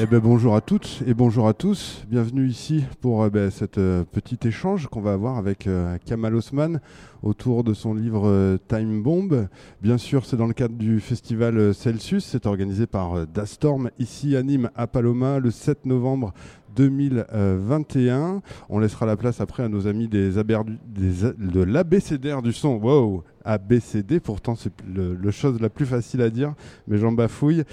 [0.00, 2.04] Eh ben, bonjour à toutes et bonjour à tous.
[2.08, 6.36] Bienvenue ici pour euh, ben, cet euh, petit échange qu'on va avoir avec euh, Kamal
[6.36, 6.78] Osman
[7.24, 9.48] autour de son livre euh, Time Bomb.
[9.82, 12.24] Bien sûr, c'est dans le cadre du festival Celsius.
[12.24, 16.32] C'est organisé par Dastorm ici à Nîmes, à Paloma, le 7 novembre
[16.76, 18.40] 2021.
[18.68, 22.76] On laissera la place après à nos amis de l'ABCDR du son.
[22.76, 26.54] Wow ABCD, pourtant c'est le, le chose la plus facile à dire,
[26.86, 27.64] mais j'en bafouille.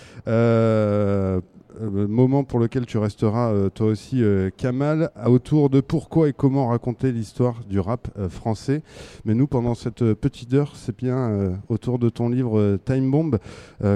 [1.82, 6.34] Euh, moment pour lequel tu resteras euh, toi aussi euh, Kamal autour de pourquoi et
[6.34, 8.82] comment raconter l'histoire du rap euh, français.
[9.26, 13.38] Mais nous pendant cette petite heure c'est bien autour de ton livre Time Bomb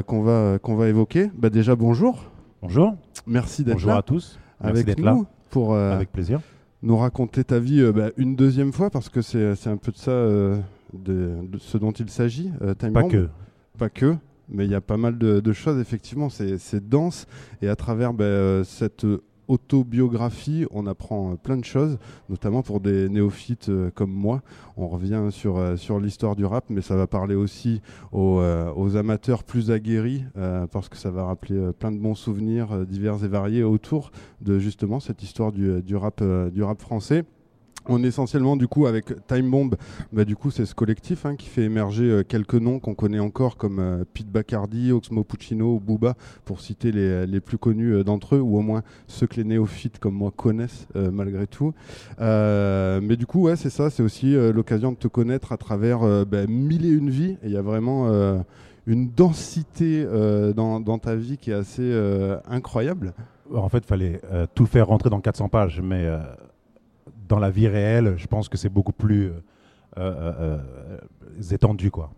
[0.06, 1.30] qu'on va qu'on va évoquer.
[1.38, 2.23] Bah déjà bonjour.
[2.62, 3.98] Bonjour, merci d'être bonjour là.
[3.98, 4.40] à tous.
[4.62, 5.18] Merci avec nous là,
[5.50, 6.42] pour avec plaisir.
[6.84, 10.12] nous raconter ta vie bah, une deuxième fois parce que c'est un peu de ça
[10.12, 10.62] de,
[10.94, 13.12] de ce dont il s'agit Time Pas Bomb.
[13.12, 13.30] que.
[13.78, 14.16] pas que,
[14.50, 17.28] mais il y a pas mal de, choses, effectivement, c'est dense,
[17.61, 19.06] et à travers ben, euh, cette
[19.47, 21.97] autobiographie, on apprend euh, plein de choses,
[22.30, 24.41] notamment pour des néophytes euh, comme moi.
[24.78, 28.39] On revient sur, sur l'histoire du rap, mais ça va parler aussi aux,
[28.95, 30.23] amateurs plus aguerris,
[30.72, 35.00] parce que ça va rappeler plein de bons souvenirs divers et variés autour de justement
[35.00, 37.25] cette histoire du, rap, du rap français.
[37.92, 39.76] On est essentiellement du coup avec Time Bomb,
[40.14, 43.20] bah, du coup c'est ce collectif hein, qui fait émerger euh, quelques noms qu'on connaît
[43.20, 46.14] encore comme euh, Pete Bacardi, Oxmo Puccino ou Booba
[46.46, 49.44] pour citer les, les plus connus euh, d'entre eux ou au moins ceux que les
[49.44, 51.73] néophytes comme moi connaissent euh, malgré tout.
[52.22, 55.58] Euh, mais du coup ouais c'est ça, c'est aussi euh, l'occasion de te connaître à
[55.58, 58.38] travers euh, bah, mille et une vies et il y a vraiment euh,
[58.86, 63.14] une densité euh, dans, dans ta vie qui est assez euh, incroyable.
[63.53, 66.20] En fait, il fallait euh, tout faire rentrer dans 400 pages, mais euh,
[67.30, 69.39] dans la vie réelle, je pense que c'est beaucoup plus euh,
[69.97, 71.91] euh, euh, étendu.
[71.91, 72.11] Quoi.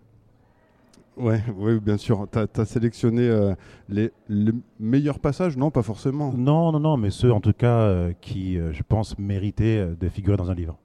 [1.18, 2.28] Ouais, ouais, bien sûr.
[2.32, 3.54] Tu as, sélectionné euh,
[3.90, 5.58] les, les meilleurs passages?
[5.58, 6.34] Non, pas forcément.
[6.34, 10.10] Non, non, non, mais ceux en tout cas euh, qui, euh, je pense, méritaient de
[10.10, 10.80] figurer dans un livre.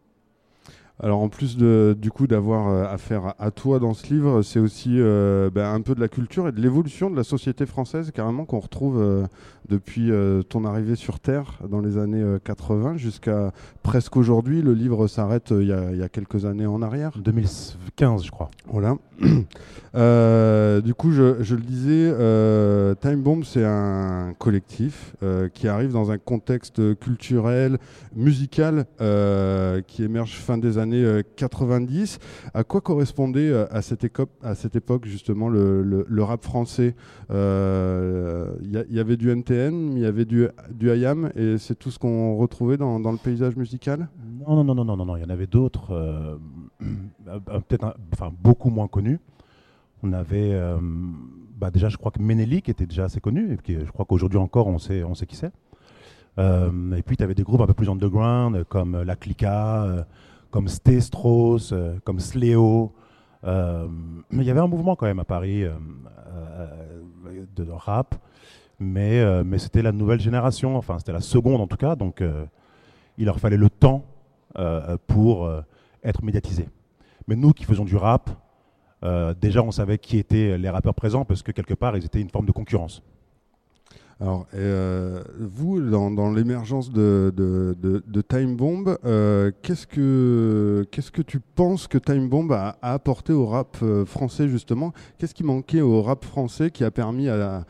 [1.03, 4.59] Alors en plus de, du coup d'avoir euh, affaire à, toi dans ce livre, c'est
[4.61, 8.11] aussi euh, ben, un peu de la culture et de l'évolution de la société française
[8.15, 9.27] carrément qu'on retrouve euh,
[9.69, 13.53] depuis euh, ton arrivée sur Terre dans les années euh, 80 jusqu'à
[13.83, 14.63] presque aujourd'hui.
[14.63, 17.11] Le livre s'arrête il y, a- il y a quelques années en arrière.
[17.19, 18.51] 2015, je crois.
[18.67, 18.97] Voilà.
[19.97, 22.13] Du coup, je, je le disais,
[23.01, 25.17] Time Bomb, c'est un collectif
[25.55, 27.79] qui arrive dans un contexte culturel,
[28.15, 28.85] musical,
[29.87, 32.19] qui émerge fin des années euh, 90.
[32.55, 36.95] À quoi correspondait euh, à cette, époque justement le, rap français?
[37.31, 41.75] Euh, Il il y avait du NTN, il y avait du, du IAM, et c'est
[41.75, 44.09] tout ce qu'on retrouvait dans, le paysage musical?
[44.47, 46.37] Non, non, non, non, non, non, il y en avait d'autres, euh,
[47.29, 49.19] euh, peut-être enfin, beaucoup moins connus.
[50.03, 50.79] On avait, euh,
[51.57, 54.39] bah, déjà, je crois que Ménélique était déjà assez connu, et puis je crois qu'aujourd'hui
[54.39, 55.53] encore, on sait, qui c'est.
[56.39, 59.85] Euh, et puis, tu avais des groupes un peu plus underground, comme euh, La Clica,
[59.85, 60.03] euh,
[60.51, 62.93] comme Stestros, euh, comme Sléo.
[63.45, 63.87] Euh,
[64.33, 65.73] il y avait un mouvement quand même à Paris euh,
[67.55, 68.15] de rap,
[68.79, 72.23] mais, mais c'était la nouvelle génération, enfin, c'était la seconde en tout cas, donc
[73.19, 74.05] il leur fallait le temps
[75.07, 75.51] pour
[76.03, 76.69] être médiatisés.
[77.27, 78.31] Mais nous qui faisons du rap,
[79.41, 82.31] déjà on savait qui étaient les rappeurs présents parce que quelque part ils étaient une
[82.31, 83.03] forme de concurrence.
[84.19, 87.31] Alors, euh, vous, dans, l'émergence de,
[88.27, 93.45] Time Bomb, euh, qu'est-ce que qu'est-ce que tu penses que Time Bomb a, apporté au
[93.45, 94.95] rap euh, français justement?
[95.19, 97.67] Qu'est-ce qui manquait au rap français qui a permis à,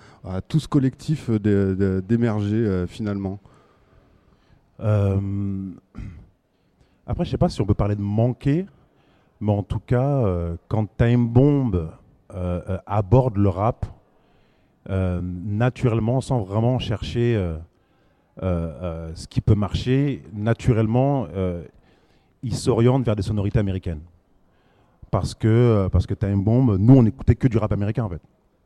[0.46, 3.40] tout ce collectif d'émerger finalement?
[4.78, 4.94] Après
[7.24, 8.66] je sais pas si on peut parler de manquer,
[9.40, 10.22] mais en tout cas
[10.68, 11.88] quand Time Bomb
[12.86, 13.84] aborde le rap,
[14.88, 17.56] naturellement sans vraiment chercher euh,
[18.42, 21.64] euh, euh, ce qui peut marcher, naturellement euh,
[22.42, 24.02] il s'oriente vers des sonorités américaines.
[25.10, 28.08] Parce que, euh, parce que Time Bomb, nous, on n'écoutait que du rap américain, en
[28.08, 28.20] fait.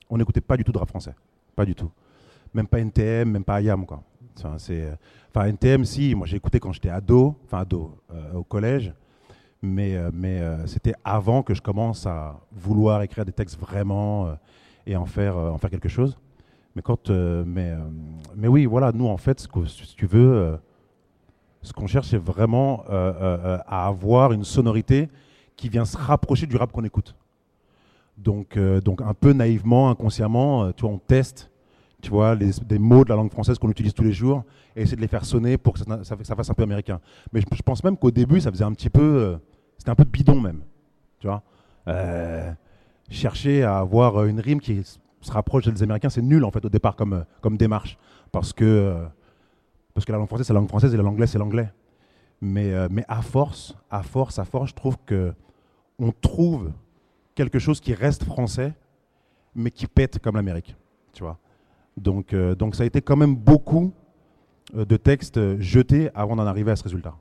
[0.08, 1.14] On n'écoutait pas du tout de rap français.
[1.54, 1.90] Pas du tout.
[2.52, 4.02] Même pas NTM, même pas IAM, quoi.
[4.36, 4.94] Enfin, c'est, euh,
[5.34, 8.92] enfin NTM, si, moi j'ai écouté quand j'étais ado, enfin ado, euh, au collège,
[9.62, 14.26] mais, euh, mais euh, c'était avant que je commence à vouloir écrire des textes vraiment
[14.26, 14.34] euh,
[14.90, 16.18] et en faire, euh, en faire quelque chose.
[16.74, 17.78] Mais, quand, euh, mais, euh,
[18.36, 20.58] mais oui, voilà, nous, en fait, ce que, si tu veux,
[21.62, 25.08] ce qu'on cherche, c'est vraiment à avoir une sonorité
[25.56, 27.14] qui vient se rapprocher du rap qu'on écoute.
[28.16, 31.50] Donc, donc un peu naïvement, inconsciemment, tu vois, on teste,
[32.02, 34.44] tu vois, des mots de la langue française qu'on utilise tous les jours
[34.76, 37.00] et essayer de les faire sonner pour que ça, fasse un peu américain.
[37.32, 39.38] Mais je, pense même qu'au début, ça faisait un petit peu,
[39.76, 40.62] c'était un peu bidon même,
[41.18, 41.42] tu vois.
[43.10, 46.68] Chercher à avoir une rime qui se rapproche des Américains, c'est nul en fait au
[46.68, 47.98] départ comme, comme démarche.
[48.32, 48.96] Parce que,
[49.92, 51.72] parce que la langue française, c'est la langue française et l'anglais, c'est l'anglais.
[52.40, 55.34] Mais, mais à force, à force, à force, je trouve que
[55.98, 56.72] on trouve
[57.34, 58.72] quelque chose qui reste français,
[59.54, 60.74] mais qui pète comme l'Amérique.
[61.12, 61.38] Tu vois
[61.96, 63.92] donc, donc ça a été quand même beaucoup
[64.72, 67.14] de textes jetés avant d'en arriver à ce résultat.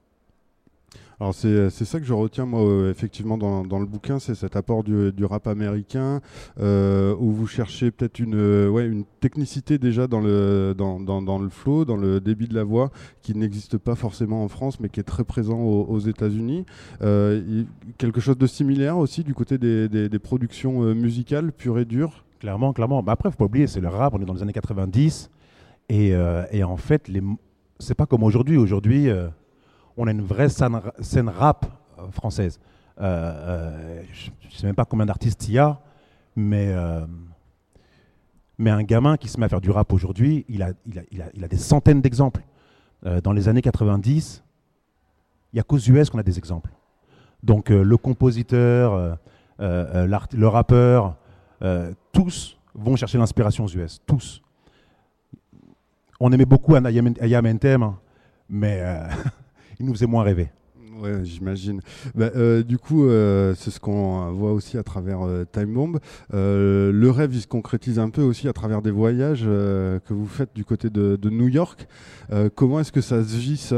[1.22, 4.56] Alors c'est ça que je retiens moi euh, effectivement dans, dans, le bouquin, c'est cet
[4.56, 6.22] apport du, du rap américain
[6.62, 11.22] euh, où vous cherchez peut-être une, euh, ouais, une technicité déjà dans le, dans, dans,
[11.22, 12.90] dans, le flow, dans le débit de la voix
[13.22, 16.66] qui n'existe pas forcément en France mais qui est très présent aux, États-Unis.
[17.02, 17.66] Euh,
[17.98, 22.24] quelque chose de similaire aussi du côté des, des, productions euh, musicales pures et dures?
[22.40, 23.04] Clairement, clairement.
[23.04, 25.30] Bah après, faut pas oublier, c'est le rap, on est dans les années 90
[25.90, 26.14] et,
[26.52, 27.22] et en fait, les...
[27.80, 28.56] c'est pas comme aujourd'hui.
[28.56, 29.10] Aujourd'hui,
[30.00, 31.66] on a une vraie scène, rap
[32.00, 32.60] euh, française.
[33.00, 35.80] Euh, euh, je ne sais même pas combien d'artistes il y a,
[36.36, 36.74] mais,
[38.58, 40.72] mais un gamin qui se met à faire du rap aujourd'hui, il a,
[41.12, 42.42] il, a, des centaines d'exemples.
[43.24, 44.42] dans les années 90,
[45.52, 46.72] il n'y a qu'aux US qu'on a des exemples.
[47.44, 49.18] Donc le compositeur,
[49.60, 51.16] le rappeur,
[52.14, 54.42] tous vont chercher l'inspiration aux US, tous.
[56.22, 58.00] On aimait beaucoup Ayam Entem, hein,
[58.50, 58.82] mais
[59.80, 60.50] il nous faisait moins rêver.
[61.02, 61.80] Ouais, j'imagine.
[62.14, 66.00] Bah, euh, du coup, euh, c'est ce qu'on voit aussi à travers euh, Time Bomb.
[66.34, 70.50] le rêve, il se concrétise un peu aussi à travers des voyages que vous faites
[70.54, 71.88] du côté de, New York.
[72.56, 73.76] comment est-ce que ça se vit, ça,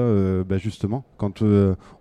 [0.48, 1.44] bah, justement, quand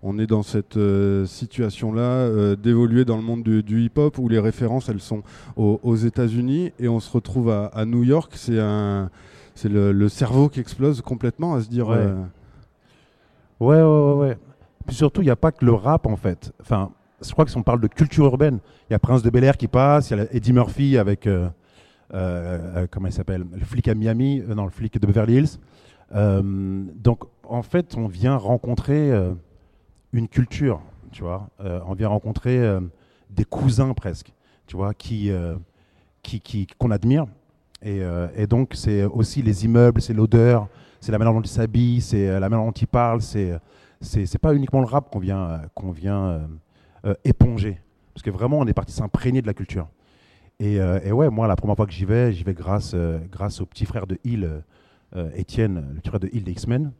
[0.01, 0.79] on est dans cette
[1.25, 5.23] situation-là, d'évoluer dans le monde du, hip-hop où les références, elles sont
[5.55, 8.31] aux, États-Unis et on se retrouve à, New York?
[8.35, 9.09] C'est un,
[9.55, 11.89] c'est le, cerveau qui explose complètement à se dire.
[11.89, 12.07] Ouais,
[13.61, 14.37] ouais, ouais.
[14.85, 16.51] Puis surtout, il n'y a pas que le rap, en fait.
[16.61, 16.91] Enfin,
[17.21, 18.59] je crois que si on parle de culture urbaine,
[18.89, 21.27] il y a Prince de Bel Air qui passe, il y a Eddie Murphy avec,
[21.27, 21.49] euh,
[22.13, 23.45] euh, euh, comment il s'appelle?
[23.53, 25.59] Le flic à Miami, non, le flic de Beverly Hills.
[26.13, 29.11] donc, en fait, on vient rencontrer
[30.13, 30.81] une culture,
[31.11, 31.49] tu vois.
[31.59, 32.79] on vient rencontrer
[33.29, 34.33] des cousins presque,
[34.67, 35.31] tu vois, qui,
[36.23, 37.27] qui, qu'on admire.
[37.83, 40.67] Et donc, c'est aussi les immeubles, c'est l'odeur,
[41.01, 43.59] c'est la manière dont il s'habille, c'est euh, la manière dont il parle, c'est
[43.99, 46.47] c'est pas uniquement le rap qu'on vient, euh, qu'on vient
[47.05, 47.79] euh, éponger.
[48.13, 49.87] Parce que vraiment, on est parti s'imprégner de la culture.
[50.59, 50.79] Et,
[51.11, 52.95] ouais, moi, la première fois que j'y vais, j'y vais grâce,
[53.31, 54.61] grâce au petit frère de Hill,
[55.35, 56.91] Étienne, le petit frère de Hill des X-Men.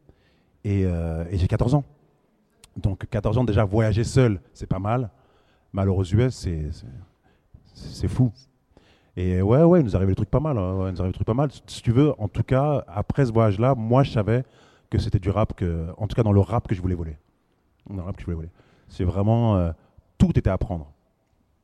[0.63, 0.88] Et,
[1.31, 1.83] j'ai 14 ans.
[2.75, 5.12] Donc 14 ans déjà, voyager seul, c'est pas mal.
[5.74, 6.47] Malheureusement, US,
[7.75, 8.31] c'est fou.
[9.18, 10.58] Et ouais, ouais, il nous arrivait le truc pas mal.
[10.58, 10.74] Hein.
[10.74, 11.50] nous arrivait le truc pas mal.
[11.68, 14.44] Si tu veux, en tout cas, après ce voyage-là, moi, je savais
[14.90, 17.18] que c'était du rap, que, en tout cas dans le rap que je voulais voler.
[17.90, 18.52] Le rap que je voulais voler.
[18.88, 19.58] C'est vraiment.
[19.58, 19.72] Euh,
[20.18, 20.92] tout était à prendre.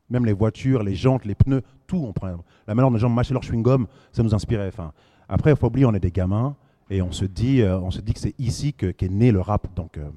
[0.09, 2.37] Même les voitures, les jantes, les pneus, tout on prend.
[2.65, 4.67] La manière dont les gens mâchaient leur chewing-gum, ça nous inspirait.
[4.67, 4.93] Enfin,
[5.29, 6.55] après, il faut oublier, on est des gamins
[6.89, 9.67] et on se dit, euh, on se dit que c'est ici qu'est né le rap.
[9.75, 9.97] Donc.
[9.97, 10.09] Euh,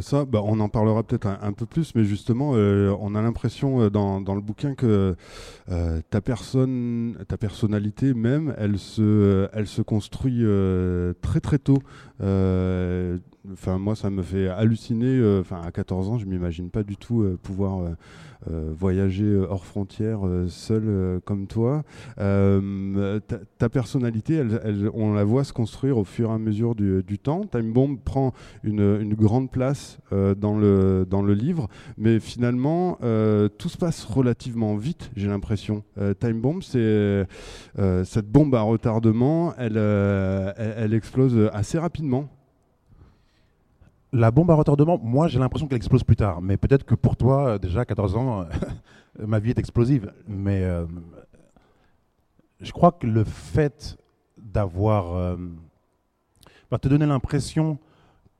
[0.00, 3.82] ça, bah, on en parlera peut-être un, peu plus, mais justement, euh, on a l'impression
[3.82, 5.16] euh, dans, dans, le bouquin que
[6.10, 10.44] ta personne, ta personnalité même, elle se, elle se construit
[11.20, 11.78] très très tôt.
[13.50, 15.38] Enfin, moi, ça me fait halluciner.
[15.40, 17.94] Enfin, à 14 ans, je m'imagine pas du tout pouvoir
[18.50, 21.84] euh, voyager euh, hors frontières euh, seul comme toi.
[22.16, 24.42] Ta, personnalité,
[24.94, 27.42] on la voit se construire au fur et à mesure du, temps.
[27.42, 28.32] Time Bomb prend
[28.64, 32.98] une, grande place dans, le, livre, mais finalement,
[33.58, 35.84] tout se passe relativement vite, j'ai l'impression.
[36.18, 37.26] Time Bomb, c'est
[38.04, 42.28] cette bombe à retardement, elle explose assez rapidement.
[44.14, 46.42] La bombe à retardement, moi j'ai l'impression qu'elle explose plus tard.
[46.42, 48.46] Mais peut-être que pour toi, déjà 14 ans,
[49.18, 50.12] ma vie est explosive.
[50.28, 50.84] Mais euh,
[52.60, 53.96] je crois que le fait
[54.36, 55.14] d'avoir.
[55.14, 55.36] Euh,
[56.70, 57.78] va te donner l'impression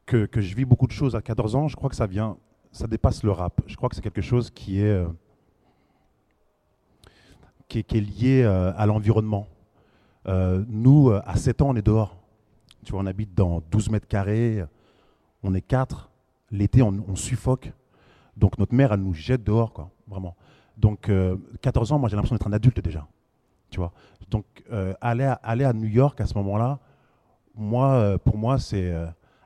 [0.04, 2.36] que, je vis beaucoup de choses à 14 ans, je crois que ça vient.
[2.70, 3.60] Ça dépasse le rap.
[3.66, 4.84] Je crois que c'est quelque chose qui est.
[4.84, 5.08] Euh,
[7.68, 9.46] qui, est qui, est lié à l'environnement.
[10.26, 12.18] nous, à 7 ans, on est dehors.
[12.84, 14.62] Tu vois, on habite dans 12 mètres carrés
[15.42, 16.10] on est quatre.
[16.50, 17.72] L'été, on, suffoque.
[18.36, 20.36] Donc notre mère, elle nous jette dehors, quoi, vraiment.
[20.76, 21.10] Donc
[21.60, 23.06] 14 euh, ans, moi j'ai l'impression d'être un adulte déjà.
[23.70, 23.92] Tu vois?
[24.30, 26.78] Donc euh, aller, à, aller à New York à ce moment-là,
[27.54, 28.94] moi, euh, pour moi, c'est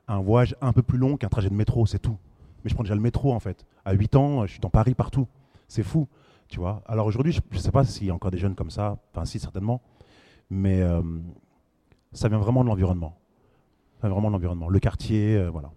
[0.09, 2.17] un voyage un peu plus long qu'un trajet de métro, c'est tout.
[2.63, 3.65] Mais je prends déjà le métro en fait.
[3.85, 5.27] À 8 ans, je suis dans Paris partout.
[5.69, 6.09] C'est fou,
[6.49, 6.83] tu vois?
[6.87, 8.99] Alors aujourd'hui, je ne sais pas s'il y a encore des jeunes comme ça.
[9.13, 9.81] Enfin, si certainement.
[10.51, 10.81] Mais
[12.13, 13.17] ça vient vraiment de l'environnement.
[14.01, 14.69] Ça vient vraiment de l'environnement.
[14.69, 15.71] Le quartier, voilà.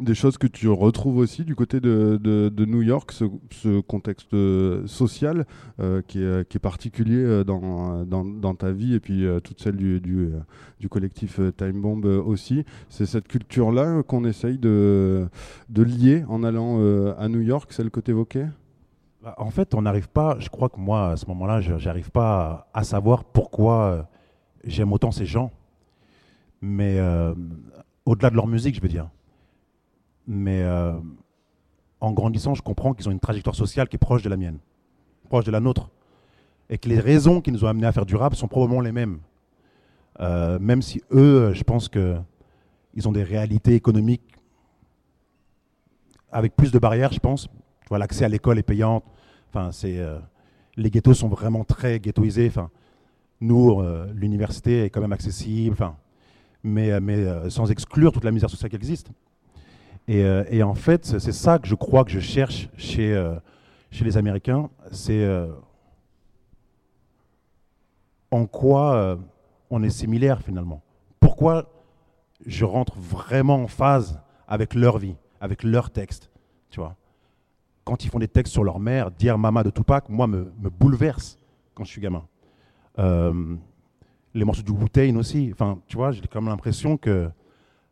[0.00, 4.86] Des choses que tu retrouves aussi du côté de, de, New York, ce, contexte euh,
[4.86, 5.46] social
[5.80, 9.76] euh, qui, est, qui, est, particulier euh, dans, dans, ta vie et puis toute celle
[9.76, 10.30] du, du,
[10.78, 12.64] du collectif Time Bomb aussi.
[12.88, 15.28] C'est cette culture-là qu'on essaye de,
[15.68, 16.78] de, lier en allant
[17.16, 18.46] à New York, celle que tu évoquais
[19.22, 22.10] bah, En fait, on n'arrive pas, je crois que moi, à ce moment-là, je n'arrive
[22.10, 24.08] pas à, savoir pourquoi
[24.64, 25.50] j'aime autant ces gens.
[26.62, 26.98] Mais
[28.04, 29.08] au-delà de leur musique, je veux dire
[30.30, 30.92] mais euh,
[32.00, 34.58] en grandissant, je comprends qu'ils ont une trajectoire sociale qui est proche de la mienne,
[35.28, 35.90] proche de la nôtre.
[36.70, 38.92] Et que les raisons qui nous ont amenés à faire du rap sont probablement les
[38.92, 39.18] mêmes.
[40.20, 44.22] Euh, même si eux, je pense qu'ils ont des réalités économiques
[46.30, 47.48] avec plus de barrières, je pense.
[47.90, 49.02] L'accès à l'école est payant.
[49.48, 50.20] Enfin, euh,
[50.76, 52.46] les ghettos sont vraiment très ghettoisés.
[52.46, 52.70] Enfin,
[53.40, 53.82] nous,
[54.14, 55.72] l'université est quand même accessible.
[55.72, 55.96] Enfin,
[56.62, 59.10] mais, mais sans exclure toute la misère sociale qui existe.
[60.18, 63.36] Euh, et, en fait, c'est ça que je crois que je cherche chez, euh,
[64.00, 65.48] les Américains, c'est euh,
[68.30, 69.18] en quoi
[69.70, 70.82] on est similaire finalement.
[71.18, 71.70] Pourquoi
[72.46, 76.30] je rentre vraiment en phase avec leur vie, avec leurs textes,
[76.70, 76.96] tu vois.
[77.84, 81.38] Quand ils font des textes sur leur mère, dire Mama de Tupac, moi, me, bouleverse
[81.74, 82.24] quand je suis gamin.
[84.34, 85.50] les morceaux du wu aussi.
[85.52, 87.30] Enfin, tu vois, j'ai comme l'impression que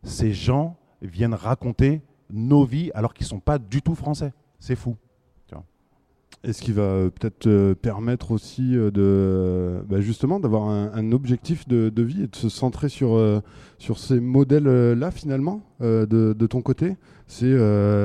[0.03, 4.32] ces gens viennent raconter nos vies alors qu'ils ne sont pas du tout français.
[4.58, 4.97] C'est fou.
[6.45, 11.12] Et ce qui va euh, peut-être euh, permettre aussi euh, de, bah, justement d'avoir un,
[11.12, 13.21] objectif de, vie et de se centrer sur,
[13.78, 16.97] sur ces modèles-là finalement de, ton côté.
[17.26, 17.54] C'est,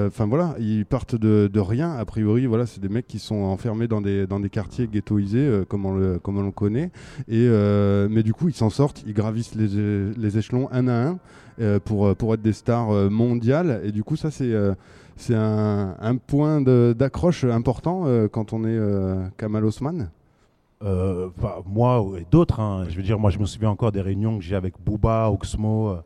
[0.07, 1.91] enfin voilà, ils partent de, rien.
[1.91, 5.63] A priori, voilà, c'est des mecs qui sont enfermés dans des, dans des quartiers ghettoisés
[5.67, 6.91] comme on le, on le connaît.
[7.27, 7.47] Et
[8.09, 11.19] mais du coup, ils s'en sortent, ils gravissent les, les échelons un à un.
[11.85, 13.81] Pour, pour être des stars mondiales.
[13.83, 14.53] Et du coup, ça, c'est
[15.15, 20.09] c'est un, point d'accroche important quand on est Kamal Osman?
[20.81, 22.59] Bah, Moi et d'autres.
[22.59, 22.85] Hein.
[22.89, 25.97] Je veux dire, moi, je me souviens encore des réunions que j'ai avec Booba, Oxmo,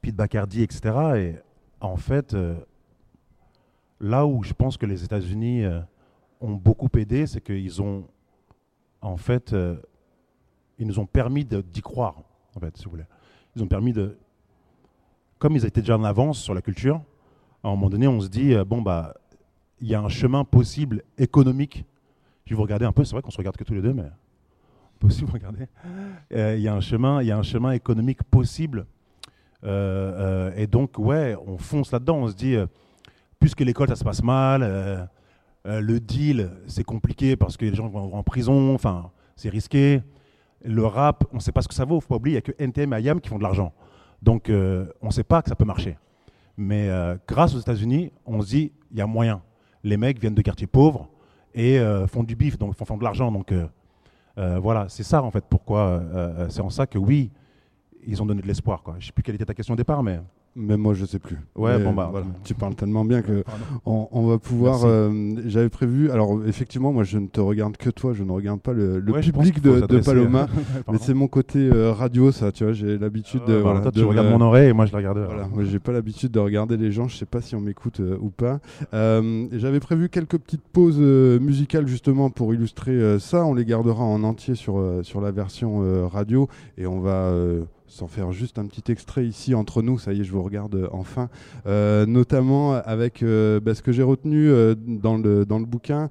[0.00, 0.80] Pete Bacardi, etc.
[1.16, 1.34] Et
[1.80, 2.36] en fait,
[4.00, 5.64] là où je pense que les États-Unis
[6.40, 8.04] ont beaucoup aidé, c'est qu'ils ont,
[9.00, 9.54] en fait,
[10.78, 12.16] ils nous ont permis d'y croire,
[12.56, 13.06] en fait, si vous voulez.
[13.54, 14.16] Ils ont permis de,
[15.38, 17.00] comme ils étaient déjà en avance sur la culture,
[17.62, 19.14] à un moment donné, on se dit, euh, bon, bah,
[19.80, 21.84] il y a un chemin possible économique.
[22.44, 23.92] Je vais vous regarder un peu, c'est vrai qu'on se regarde que tous les deux,
[23.92, 24.10] mais
[25.00, 25.66] vous regarder.
[26.32, 28.86] Euh, il y, a un chemin, y a un chemin économique possible.
[29.64, 32.18] Euh, et donc, ouais, on fonce là-dedans.
[32.18, 32.56] On se dit,
[33.40, 35.08] puisque l'école, ça se passe mal,
[35.64, 40.02] le deal, c'est compliqué parce que les gens vont en prison, enfin, c'est risqué.
[40.64, 42.00] Le rap, on ne sait pas ce que ça vaut.
[42.00, 43.72] Faut pas oublier, il n'y a que NTM et IAM qui font de l'argent.
[44.20, 45.96] Donc, on ne sait pas que ça peut marcher.
[46.62, 49.42] Mais euh, grâce aux États-Unis, on se dit, il y a moyen.
[49.82, 51.08] Les mecs viennent de quartiers pauvres
[51.54, 53.32] et euh, font du bif, donc font, de l'argent.
[53.32, 53.52] Donc,
[54.36, 56.02] voilà, c'est ça en fait pourquoi.
[56.48, 57.30] c'est en ça que oui,
[58.06, 58.82] ils ont donné de l'espoir.
[58.86, 60.20] Je ne sais plus quelle était ta question au départ, mais.
[60.54, 61.38] Même moi, je sais plus.
[61.56, 62.12] Ouais, bon bah.
[62.44, 63.42] Tu parles tellement bien que
[63.86, 64.82] on, va pouvoir.
[64.84, 65.10] Euh,
[65.46, 66.10] j'avais prévu.
[66.10, 68.12] Alors effectivement, moi, je ne te regarde que toi.
[68.12, 70.48] Je ne regarde pas le, public de, Paloma.
[70.92, 72.52] mais c'est mon côté euh, radio, ça.
[72.52, 73.54] Tu vois, j'ai l'habitude de.
[73.54, 75.24] Voilà, toi, tu regardes mon oreille et moi, je la regarde.
[75.24, 75.48] Voilà.
[75.48, 77.08] Moi, j'ai pas l'habitude de regarder les gens.
[77.08, 78.60] Je sais pas si on m'écoute euh, ou pas.
[78.92, 83.46] j'avais prévu quelques petites pauses musicales justement pour illustrer ça.
[83.46, 87.32] On les gardera en entier sur sur la version radio et on va
[87.92, 90.74] sans faire juste un petit extrait ici entre nous, ça y est, je vous regarde
[90.74, 91.28] euh, enfin,
[91.66, 94.50] euh, notamment avec euh, bah, ce que j'ai retenu
[94.86, 96.08] dans, le, dans le bouquin,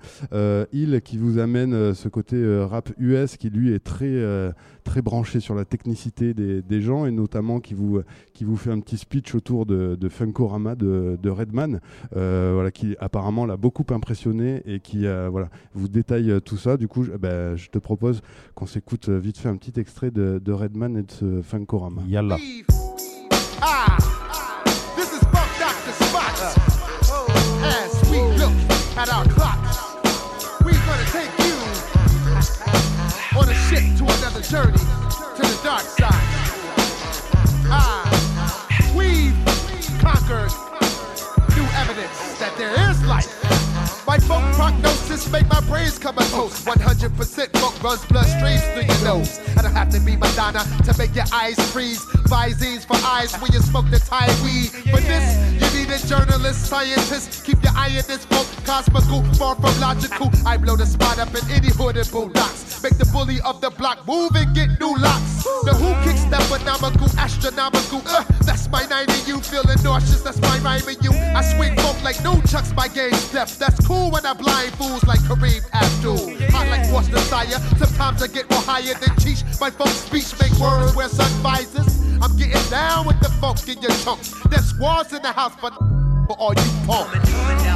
[0.72, 4.54] Il qui vous amène ce côté rap US qui lui est très,
[4.92, 8.02] très branché sur la technicité des, des, gens et notamment qui vous,
[8.34, 11.80] qui vous fait un petit speech autour de, de Funkorama de, de Redman,
[12.12, 16.76] voilà, qui apparemment l'a beaucoup impressionné et qui voilà, vous détaille tout ça.
[16.76, 18.22] Du coup, bah, je te propose
[18.54, 22.02] qu'on s'écoute vite fait un petit extrait de, de Redman et de ce Funkorama.
[22.06, 22.38] Yalla.
[23.62, 23.98] Ah,
[24.98, 25.94] this is Buck Dr.
[26.04, 26.58] Spots.
[27.64, 28.52] As we look
[28.98, 29.61] at our clocks,
[33.52, 34.78] on a ship to another journey
[35.36, 36.12] to the dark side.
[37.68, 38.04] Ah,
[38.96, 39.36] we've
[40.00, 40.52] conquered
[41.56, 43.28] new evidence that there is life.
[44.08, 45.01] My folk prognosis
[45.32, 46.66] make my brains come a toast.
[46.66, 49.40] 100% funk runs bloodstreams through your nose.
[49.58, 52.00] I don't have to be Madonna to make your eyes freeze.
[52.32, 54.72] Visines for eyes when you smoke the Thai weed.
[54.88, 57.44] For this, you need a journalist, scientist.
[57.44, 60.32] Keep your eye in this book, cosmical, far from logical.
[60.46, 62.82] I blow the spot up in any hood and bulldogs.
[62.82, 65.44] Make the bully of the block move and get new locks.
[65.68, 68.02] The who kicks that phenomenal, astronomical.
[68.08, 70.22] Uh, that's my nine and you feeling nauseous.
[70.22, 71.12] That's my rhyme and you.
[71.14, 73.48] I swing folk like no chucks, my game step.
[73.48, 76.18] That's cool when I blind fools like Kareem Abdul.
[76.52, 77.60] Hot like Boston Sire.
[77.78, 79.42] Sometimes I get more higher than Cheech.
[79.62, 82.02] My folks speech make words wear sun visors.
[82.22, 84.34] I'm getting down with the funk in your chunks.
[84.50, 85.74] There's squads in the house, but
[86.28, 87.71] for all you punks.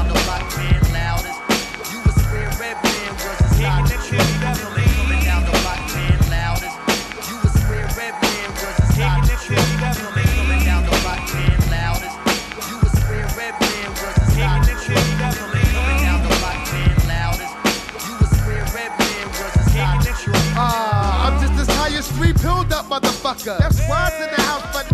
[23.45, 23.59] Motherfucker.
[23.59, 24.85] There's squads in the house, but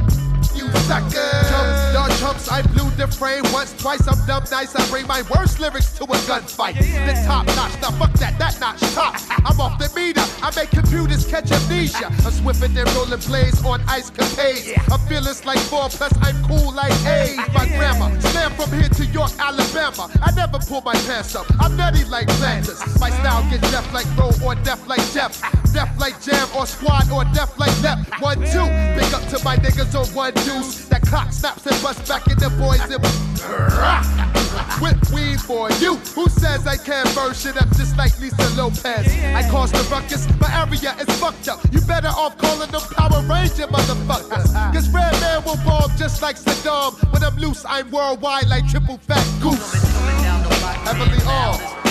[0.56, 1.32] you sucker.
[1.50, 2.10] Chumps, y'all
[2.52, 4.06] I blew the frame once, twice.
[4.10, 4.76] I'm dumb nice.
[4.76, 6.76] I bring my worst lyrics to a gunfight.
[6.78, 9.16] The top notch, now fuck that, that notch top.
[9.48, 10.20] I'm off the meter.
[10.44, 12.08] I make computers catch amnesia.
[12.08, 14.76] I'm swimming and rolling blades on ice capades.
[14.92, 17.38] I'm fearless like four, plus I'm cool like eight.
[17.54, 20.12] My grandma slam from here to York, Alabama.
[20.22, 21.48] I never pull my pants up.
[21.62, 22.84] I'm nutty like Flanders.
[23.00, 25.40] My style get deaf like Roe or deaf like Jeff.
[25.72, 28.00] Deaf like Jam or Squad or deaf like Lep.
[28.20, 28.68] One, two.
[29.00, 30.90] Big up to my niggas on one deuce.
[30.90, 32.82] That clock snaps and busts back in the boys
[34.82, 35.96] Whip weed for you.
[36.16, 39.08] Who says I can't burn shit up just like Lisa Lopez?
[39.36, 40.28] I cause the ruckus.
[40.40, 41.60] My area is fucked up.
[41.72, 44.52] You better off calling them Power Ranger motherfuckers.
[44.74, 46.98] Cause Red Man will bomb just like Saddam.
[47.14, 49.72] When I'm loose, I'm worldwide like triple fat goose.
[49.94, 51.91] Coming down the block, man, Heavily armed.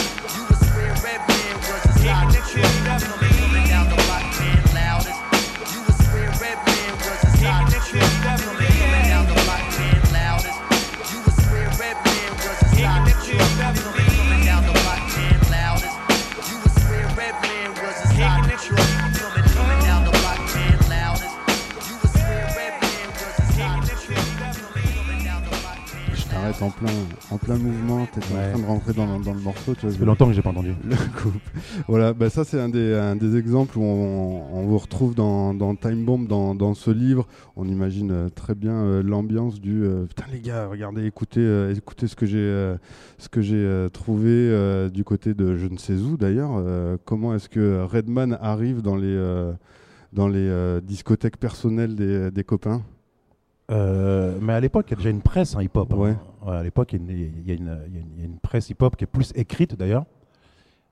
[29.41, 29.75] Morceau.
[29.75, 30.75] Tu vois, Ça fait longtemps que j'ai pas entendu.
[30.85, 31.31] le.
[31.89, 35.55] Voilà, bah ça c'est un des, un des exemples où on, on vous retrouve dans,
[35.55, 37.27] dans Time Bomb, dans, dans ce livre.
[37.57, 42.07] On imagine euh, très bien euh, l'ambiance du euh, putain les gars, regardez, écoutez, écoutez
[42.07, 42.77] ce que j'ai
[43.19, 46.63] ce que j'ai trouvé du côté de je ne sais où d'ailleurs.
[47.05, 49.53] Comment est-ce que Redman arrive dans les
[50.13, 52.83] dans les discothèques personnelles des, des copains?
[53.71, 55.93] Euh, mais à l'époque, il y a déjà une presse hein, hip-hop.
[55.93, 55.97] hein.
[55.97, 56.17] Ouais.
[56.47, 56.99] À l'époque, il
[57.47, 60.05] y, a une- y y y a presse hip-hop qui est plus écrite d'ailleurs.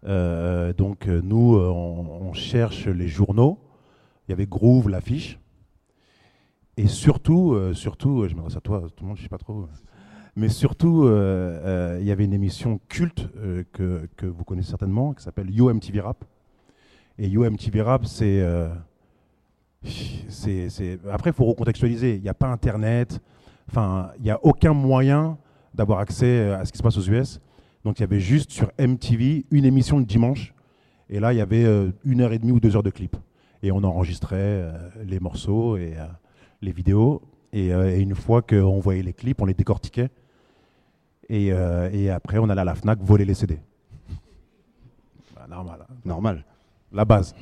[0.06, 3.58] Euh, donc euh, nous, on, on cherche les journaux.
[4.28, 5.38] Il y avait Groove, l'affiche.
[6.76, 9.66] Et surtout, euh, surtout, je m'adresse à toi, tout le monde, je sais pas trop.
[10.36, 13.26] Mais surtout, il y avait une émission culte
[13.72, 16.24] que, que vous connaissez certainement, qui s'appelle Yo MTV Rap.
[17.18, 18.46] Et Yo MTV Rap, c'est
[20.28, 22.16] c'est, Après, il faut recontextualiser.
[22.16, 23.20] Il n'y a pas Internet.
[23.70, 25.38] Enfin, il n'y a aucun moyen
[25.74, 27.40] d'avoir accès euh, à ce qui se passe aux US.
[27.84, 30.54] Donc, il y avait juste sur MTV une émission le dimanche.
[31.10, 33.16] Et là, il y avait euh, une heure et demie ou deux heures de clips.
[33.62, 34.72] Et on enregistrait euh,
[35.04, 35.94] les morceaux et
[36.62, 37.22] les vidéos.
[37.52, 40.10] Et, une fois qu'on voyait les clips, on les décortiquait.
[41.30, 43.58] Et, et après, on allait à la Fnac voler les CD.
[45.34, 45.80] Bah, normal.
[45.82, 45.94] hein.
[46.04, 46.44] Normal.
[46.92, 47.34] La base.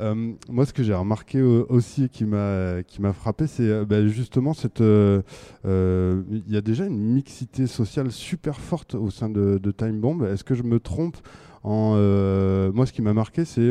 [0.00, 3.68] Euh, moi, ce que j'ai remarqué euh, aussi et qui m'a qui m'a frappé, c'est
[3.68, 4.80] euh, bah, justement cette.
[4.80, 5.20] euh,
[5.64, 10.22] Il y a déjà une mixité sociale super forte au sein de, de Time Bomb.
[10.24, 11.16] Est-ce que je me trompe
[11.62, 13.68] en, euh, moi, ce qui m'a marqué, c'est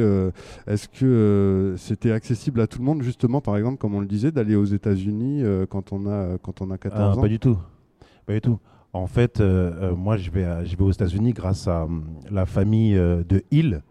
[0.67, 4.31] est-ce que c'était accessible à tout le monde, justement, par exemple, comme on le disait,
[4.31, 7.21] d'aller aux États-Unis quand on a quand on a 14 Ah, ans?
[7.21, 7.57] Pas du tout.
[8.27, 8.59] Pas du tout.
[8.93, 9.41] En fait,
[9.97, 13.81] moi, je vais, à- je vais aux États-Unis grâce à hum, la famille de Hill,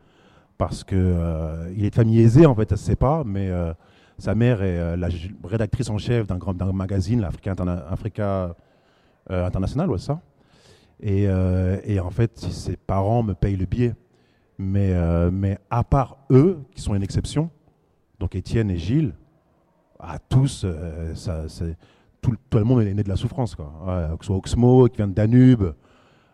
[0.59, 3.49] parce que euh, il est de famille aisée, en fait, ça se sait pas, mais
[3.49, 3.73] euh,
[4.18, 5.09] sa mère est euh, la
[5.44, 8.55] rédactrice en chef d'un grand magazine, l'Africa Interna- Africa,
[9.31, 10.21] International, ouais, ça.
[11.01, 13.94] Et, en fait, ses parents me payent le billet.
[14.57, 14.92] Mais,
[15.31, 17.51] mais à part eux, qui sont une exception,
[18.18, 19.14] donc Étienne et Gilles,
[20.01, 20.64] à tous,
[22.23, 23.55] tout, le- monde est né de la souffrance.
[23.55, 23.71] Quoi.
[24.18, 25.75] Que ce soit Oxmo, qui vient de Danube,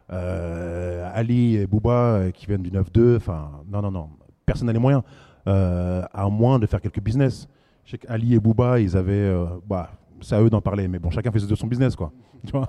[0.08, 3.16] Ali et Bouba, euh, qui viennent du 9-2.
[3.16, 4.08] Enfin, non, non, non.
[4.46, 5.02] Personne n'a les moyens,
[5.46, 7.48] euh, à moins de faire quelques business.
[7.84, 9.12] Je sais qu'Ali et Bouba, ils avaient.
[9.12, 9.90] euh, bah,
[10.20, 12.12] c'est à eux d'en parler, mais bon, chacun faisait de son business, quoi.
[12.46, 12.68] Tu vois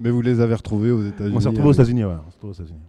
[0.00, 2.12] Mais vous les avez retrouvés aux États-Unis On s'est retrouvés aux États-Unis, ouais.
[2.26, 2.80] on s'est retrouvés aux États-Unis.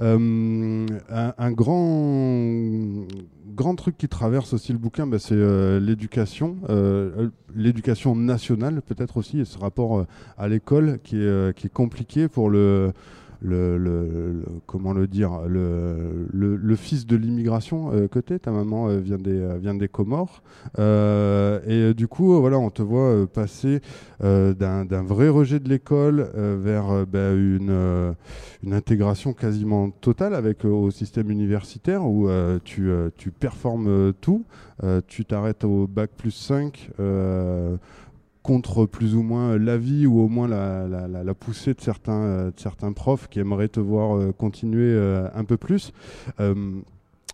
[0.00, 3.06] Euh, un, un grand
[3.56, 8.82] grand truc qui traverse aussi le bouquin, bah, c'est euh, l'éducation, euh, euh, l'éducation nationale
[8.82, 10.06] peut-être aussi, et ce rapport
[10.38, 12.92] à l'école qui est compliqué pour le,
[13.42, 18.38] le, comment le dire, le, le, fils de l'immigration euh, que t'es.
[18.38, 20.42] Ta maman euh, vient, des, euh, vient des Comores.
[20.78, 23.80] Euh, et euh, du coup, euh, voilà, on te voit euh, passer
[24.22, 28.12] euh, d'un vrai rejet de l'école euh, vers euh, bah, une, euh,
[28.62, 33.88] une intégration quasiment totale avec euh, au système universitaire où euh, tu, euh, tu performes
[33.88, 34.44] euh, tout.
[34.84, 37.76] Euh, tu t'arrêtes au bac plus 5 euh,
[38.46, 42.60] contre plus ou moins l'avis ou au moins la, la- poussée de certains, euh, de
[42.60, 45.92] certains profs qui aimeraient te voir euh, continuer euh, un peu plus.
[46.38, 46.54] Euh,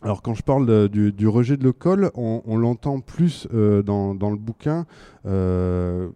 [0.01, 4.37] alors quand je parle du, rejet de l'école, on, on l'entend plus euh, dans, le
[4.37, 4.87] bouquin
[5.27, 6.09] euh,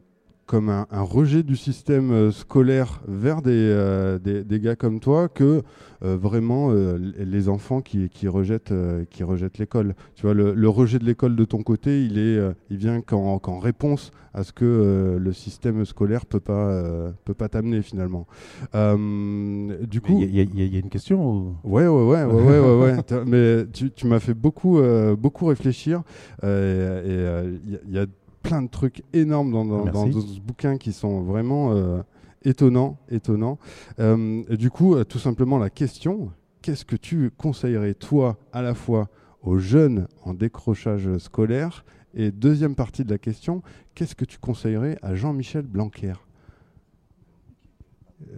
[0.46, 5.00] comme un, un rejet du système euh, scolaire vers des, euh, des, des gars comme
[5.00, 5.62] toi que
[6.04, 8.72] euh, vraiment euh, les- enfants qui, qui rejettent,
[9.10, 9.94] qui rejettent l'école.
[10.14, 12.38] Tu vois, le, le rejet de l'école de ton côté, il, est,
[12.70, 16.82] il vient qu'en qu'en réponse à ce que le système scolaire peut pas,
[17.24, 18.26] peut pas t'amener finalement.
[18.74, 22.94] Du coup, Il y, a- y y une question ou- Ouais, ouais, ouais, ouais, ouais,
[22.94, 24.80] ouais, Mais tu, tu m'as fait beaucoup,
[25.18, 26.02] beaucoup réfléchir.
[26.42, 28.06] et il y, a- il y a
[28.46, 30.10] plein de trucs énormes dans, dans, Merci.
[30.10, 32.02] dans ce bouquin qui sont vraiment euh,
[32.44, 33.58] étonnants, étonnants.
[33.98, 36.30] Euh, et du coup, euh, tout simplement la question
[36.62, 39.08] qu'est-ce que tu conseillerais toi à la fois
[39.42, 41.84] aux jeunes en décrochage scolaire?
[42.14, 43.62] Et deuxième partie de la question
[43.94, 46.14] qu'est-ce que tu conseillerais à Jean-Michel Blanquer,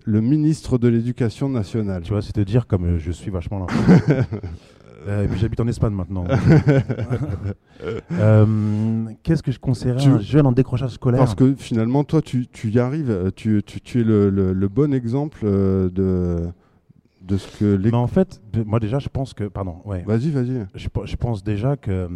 [0.04, 3.66] le ministre de l'Éducation nationale Tu vois, c'est te dire comme je suis vachement là.
[5.06, 6.24] Euh, et puis j'habite en Espagne maintenant.
[8.10, 12.02] Euh, Qu'est-ce que je conseillerais Tu- à un jeune en décrochage scolaire Parce que finalement,
[12.02, 16.48] toi, tu, tu y arrives, euh, tu, es le, le- le bon exemple euh, de,
[17.22, 17.92] de ce que les...
[17.92, 19.44] Mais en fait, moi déjà, je pense que.
[19.44, 20.02] Pardon, ouais.
[20.04, 20.66] Vas-y, vas-y.
[20.74, 22.08] je, pe- je pense déjà que.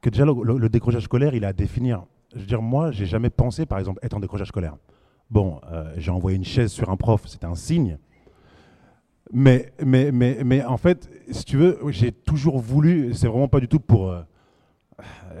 [0.00, 2.04] Que déjà, le, le- le décrochage scolaire, il est à définir.
[2.34, 4.76] Je veux dire, moi, j'ai jamais pensé, par exemple, être en décrochage scolaire.
[5.30, 7.98] Bon, euh, j'ai envoyé une chaise sur un prof, c'était un signe.
[9.32, 13.60] Mais, mais, mais, mais en fait, si tu veux, j'ai toujours voulu, c'est vraiment pas
[13.60, 14.22] du tout pour euh,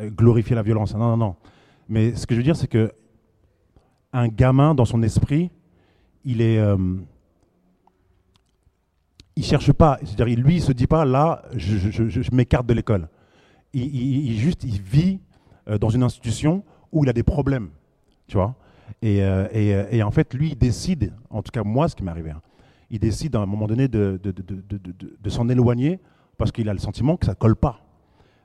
[0.04, 1.36] glorifier la violence, non, non, non.
[1.88, 2.92] Mais ce que je veux dire, c'est que
[4.12, 5.50] un gamin, dans son esprit,
[6.24, 6.58] il est.
[6.58, 6.76] euh,
[9.36, 13.08] il cherche pas, c'est-à-dire lui il se dit pas là je, m'écarte de l'école.
[13.72, 15.20] Il, juste il vit
[15.68, 17.70] euh, dans une institution où il a des problèmes,
[18.26, 18.54] tu vois.
[19.00, 22.10] Et, et, et en fait lui il décide, en tout cas moi ce qui m'est
[22.10, 22.42] arrivé, hein,
[22.90, 24.62] il décide à un moment donné de, de, de,
[25.20, 26.00] de- s'en éloigner
[26.36, 27.80] parce qu'il a le sentiment que ça colle pas.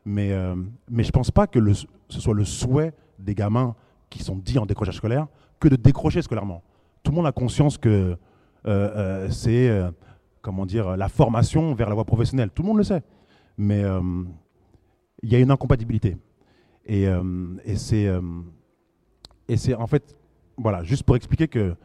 [0.06, 0.56] Mais, euh,
[0.90, 3.76] mais je pense pas que ce soit le souhait des gamins
[4.10, 5.28] qui sont dits en décrochage scolaire
[5.60, 6.62] que de décrocher scolairement.
[7.02, 8.18] Tout le monde a conscience que euh,
[8.66, 9.70] euh, c'est
[10.42, 12.52] comment la formation vers la voie professionnelle.
[12.52, 13.02] Tout le monde le sait.
[13.58, 13.84] Mais
[15.24, 16.18] il y a une incompatibilité.
[16.86, 17.06] Et,
[17.64, 18.08] et c'est,
[19.48, 20.16] et c'est en fait,
[20.56, 21.76] voilà, juste pour expliquer que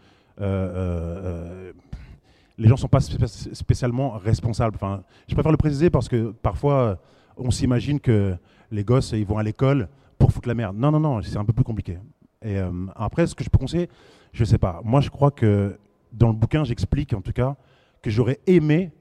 [2.61, 4.77] les gens ne sont pas spé- spécialement responsables.
[4.77, 6.96] Enfin, je préfère le préciser parce que parfois, euh,
[7.38, 8.37] on s'imagine que
[8.70, 10.77] les gosses, ils vont à l'école pour foutre la merde.
[10.77, 11.99] Non, non, non, c'est un peu plus compliqué.
[12.42, 13.88] Et euh, après, ce que je peux conseiller,
[14.33, 14.83] je ne sais pas.
[14.85, 15.79] Moi, je crois que
[16.12, 17.57] dans le bouquin, j'explique en tout cas
[18.03, 18.92] que j'aurais aimé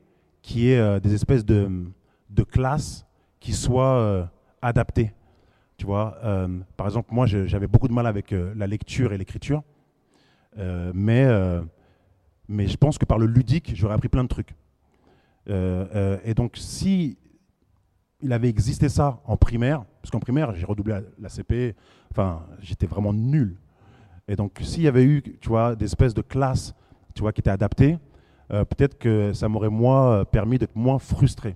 [0.41, 1.69] qu'il y ait euh, des espèces de,
[2.29, 3.05] de classes
[3.41, 4.29] qui soient
[4.61, 5.11] adaptées.
[5.77, 6.17] Tu vois,
[6.75, 9.63] par exemple, moi, j'avais beaucoup de mal avec la lecture et l'écriture,
[10.93, 11.25] mais,
[12.49, 14.55] mais je pense que par le ludique, j'aurais appris plein de trucs.
[15.49, 17.15] Euh, euh, et donc, si
[18.21, 21.75] il avait existé ça en primaire, parce qu'en primaire, j'ai redoublé la, CP,
[22.11, 23.55] enfin, j'étais vraiment nul.
[24.27, 26.73] Et donc, s'il y avait eu, tu vois, des espèces de classes,
[27.13, 27.99] tu vois, qui étaient adaptées,
[28.51, 31.55] euh, peut-être que ça m'aurait moi permis d'être moins frustré.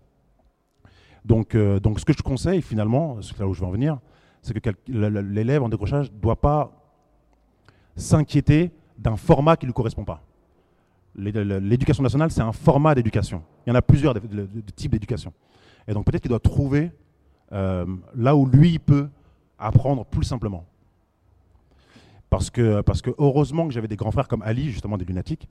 [1.26, 3.98] Donc, donc, ce que je conseille finalement, c'est là où je veux en venir,
[4.42, 6.72] c'est que l'élève en décrochage ne doit pas
[7.96, 10.22] s'inquiéter d'un format qui ne lui correspond pas.
[11.16, 13.44] L'éducation nationale, c'est un format d'éducation.
[13.66, 14.16] Il y en a plusieurs
[14.76, 15.32] types d'éducation.
[15.88, 16.92] Et donc peut-être qu'il doit trouver
[17.52, 19.10] euh, là où lui peut
[19.60, 20.66] apprendre plus simplement.
[22.30, 25.48] Parce que, parce que heureusement que j'avais des grands frères comme Ali, justement des lunatiques,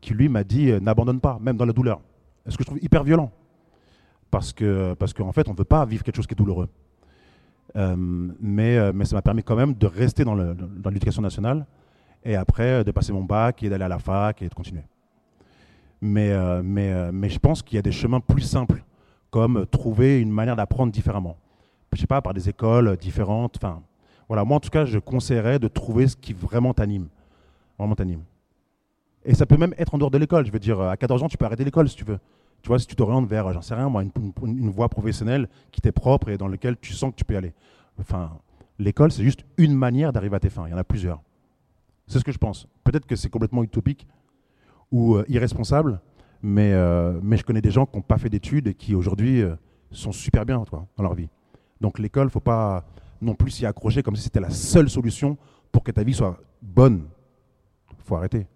[0.00, 2.00] qui lui m'a dit euh, n'abandonne pas, même dans la douleur.
[2.46, 3.30] Ce que je trouve hyper violent.
[4.30, 6.68] Parce que parce qu'en fait, on ne veut pas vivre quelque chose qui est douloureux.
[7.76, 10.34] Euh, mais, mais ça m'a permis quand même de rester dans
[10.90, 11.66] l'éducation nationale
[12.24, 14.84] et après de passer mon bac et d'aller à la fac et de continuer.
[16.06, 18.84] Mais, euh, mais, euh, mais je pense qu'il y a des chemins plus simples,
[19.30, 21.38] comme trouver une manière d'apprendre différemment.
[21.94, 23.56] Je sais pas, par des écoles différentes.
[23.56, 23.80] Enfin,
[24.28, 27.08] voilà, moi en tout cas, je conseillerais de trouver ce qui vraiment t'anime.
[27.78, 28.20] Vraiment t'anime.
[29.24, 30.44] Et ça peut même être en dehors de l'école.
[30.44, 32.18] Je veux dire, à 14 ans, tu peux arrêter l'école si tu veux.
[32.60, 34.10] Tu vois, si tu t'orientes vers, j'en sais rien, moi, une,
[34.44, 37.54] une- voie professionnelle qui t'est propre et dans laquelle tu sens que tu peux aller.
[37.98, 38.30] Enfin,
[38.78, 40.66] l'école, c'est juste une manière d'arriver à tes fins.
[40.66, 41.22] Il y en a plusieurs.
[42.06, 42.68] C'est ce que je pense.
[42.82, 44.06] Peut-être que c'est complètement utopique
[44.94, 46.00] ou euh, irresponsable,
[46.40, 49.42] mais, euh, mais je connais des gens qui n'ont pas fait d'études et qui aujourd'hui
[49.42, 49.56] euh,
[49.90, 51.28] sont super bien toi, dans leur vie.
[51.80, 52.84] Donc l'école, faut pas
[53.20, 55.36] non plus s'y accrocher comme si c'était la seule solution
[55.72, 57.08] pour que ta vie soit bonne.
[58.04, 58.46] faut arrêter.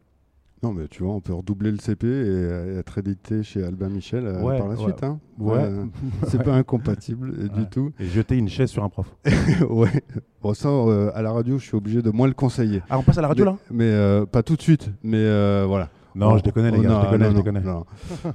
[0.63, 4.25] Non, mais tu vois, on peut redoubler le CP et, être édité chez Albin Michel
[4.43, 4.83] Ouais, par la ouais.
[4.83, 5.05] suite.
[5.05, 5.21] Hein.
[5.39, 5.59] Ouais.
[5.59, 5.85] Euh,
[6.27, 7.93] c'est pas incompatible du tout.
[8.01, 9.07] Et jeter une chaise sur un prof.
[9.71, 10.03] ouais.
[10.43, 12.83] Bon, ça, euh, à la radio, je suis obligé de moins le conseiller.
[12.91, 13.59] Ah, on passe à la radio mais, là?
[13.71, 14.91] Mais euh, pas tout de suite.
[15.03, 15.25] Mais
[15.65, 15.91] voilà.
[16.19, 17.63] Non, je déconne les Oh, gars, non, je déconne, non, je déconne.
[17.65, 17.85] non.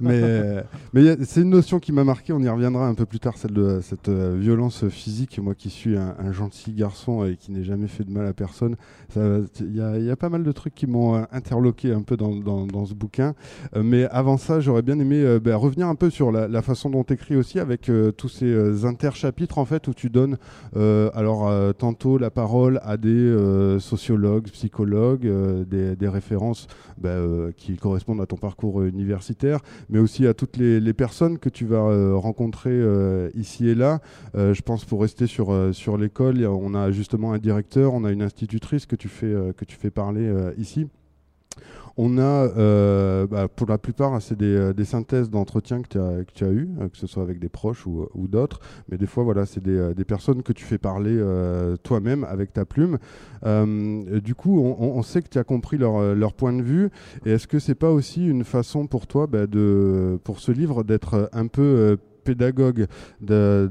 [0.92, 2.32] mais c'est une notion qui m'a marqué.
[2.32, 5.38] On y reviendra un peu plus tard, celle de cette euh, violence physique.
[5.42, 8.32] Moi qui suis un, un gentil garçon et qui n'ai jamais fait de mal à
[8.32, 8.76] personne,
[9.16, 12.16] il y, a- y a pas mal de trucs qui m'ont euh, interloqué un peu
[12.16, 13.34] dans, dans- dans ce bouquin.
[13.76, 16.62] Euh, mais avant ça, j'aurais bien aimé euh, ben, revenir un peu sur la, la
[16.62, 20.38] façon dont tu écris aussi, avec tous ces interchapitres en fait où tu donnes
[20.74, 25.28] alors tantôt la parole à des sociologues, psychologues,
[25.68, 26.66] des, des références
[26.98, 31.38] bah, euh, correspondent à ton parcours euh, universitaire, mais aussi à toutes les, les personnes
[31.38, 34.00] que tu vas euh, rencontrer euh, ici et là.
[34.34, 38.22] Je pense pour rester sur, sur l'école, on a justement un directeur, on a une
[38.22, 40.88] institutrice que tu fais, que tu fais parler ici.
[41.96, 45.98] On a, euh, bah, pour la plupart, c'est des, euh, des synthèses d'entretien que tu
[45.98, 48.58] as, que as eues, euh, que ce soit avec des proches ou, d'autres.
[48.88, 51.22] Mais des fois, voilà, c'est des, euh, personnes que tu fais parler
[51.82, 52.98] toi-même avec ta plume.
[53.44, 56.90] Du coup, on, sait que tu as compris leur, point de vue.
[57.24, 59.46] Et est-ce que c'est pas aussi une façon pour toi, bah,
[60.24, 62.86] pour ce livre, d'être un peu pédagogue,
[63.20, 63.68] de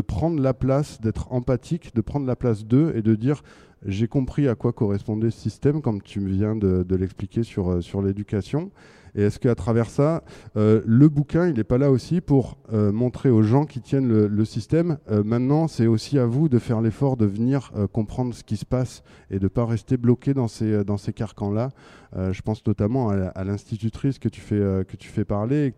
[0.00, 3.42] prendre la place, d'être empathique, de prendre la place d'eux et de dire
[3.86, 8.02] j'ai compris à quoi correspondait ce système, comme tu viens de, l'expliquer sur, euh, sur
[8.02, 8.70] l'éducation.
[9.14, 10.24] Et est-ce qu'à travers ça,
[10.56, 14.08] euh, le bouquin, il n'est pas là aussi pour euh, montrer aux gens qui tiennent
[14.08, 18.56] le, système, maintenant c'est aussi à vous de faire l'effort de venir comprendre ce qui
[18.56, 21.70] se passe et de ne pas rester bloqué dans ces, dans carcans-là.
[22.14, 25.74] Je pense notamment à, l'institutrice que, tu fais, parler, et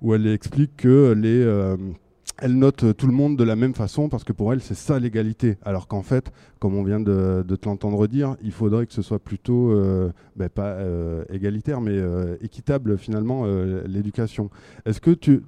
[0.00, 1.44] où elle explique que les...
[2.42, 4.98] elle note tout le monde de la même façon parce que pour elle, c'est ça
[4.98, 5.58] l'égalité.
[5.64, 9.20] Alors qu'en fait, comme on vient de, te l'entendre dire, il faudrait que ce soit
[9.20, 13.46] plutôt, euh, ben, pas euh, égalitaire, mais euh, équitable finalement,
[13.86, 14.50] l'éducation.
[14.84, 15.44] Est-ce que tu,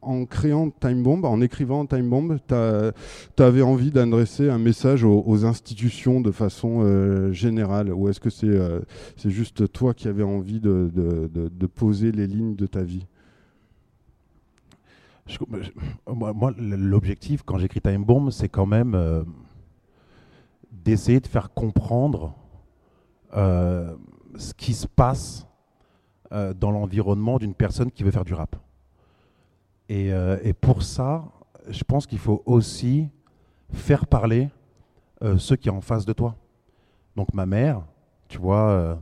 [0.00, 5.44] en créant Time Bomb, en écrivant Time Bomb, tu avais envie d'adresser un message aux,
[5.44, 7.92] institutions de façon générale?
[7.92, 10.90] Ou est-ce que c'est juste toi qui avais envie de-
[11.34, 13.04] de poser les lignes de ta vie?
[15.30, 15.70] Je-
[16.12, 19.22] moi, l'objectif quand j'écris Time Bomb, c'est quand même euh,
[20.72, 22.34] d'essayer de faire comprendre
[23.36, 23.94] euh,
[24.36, 25.46] ce qui se passe
[26.32, 28.56] euh, dans l'environnement d'une personne qui veut faire du rap.
[29.88, 31.24] Et, euh, et pour ça,
[31.68, 33.08] je pense qu'il faut aussi
[33.72, 34.48] faire parler
[35.22, 36.36] euh, ceux qui sont en face de toi.
[37.16, 37.82] Donc ma mère,
[38.28, 38.94] tu vois, euh,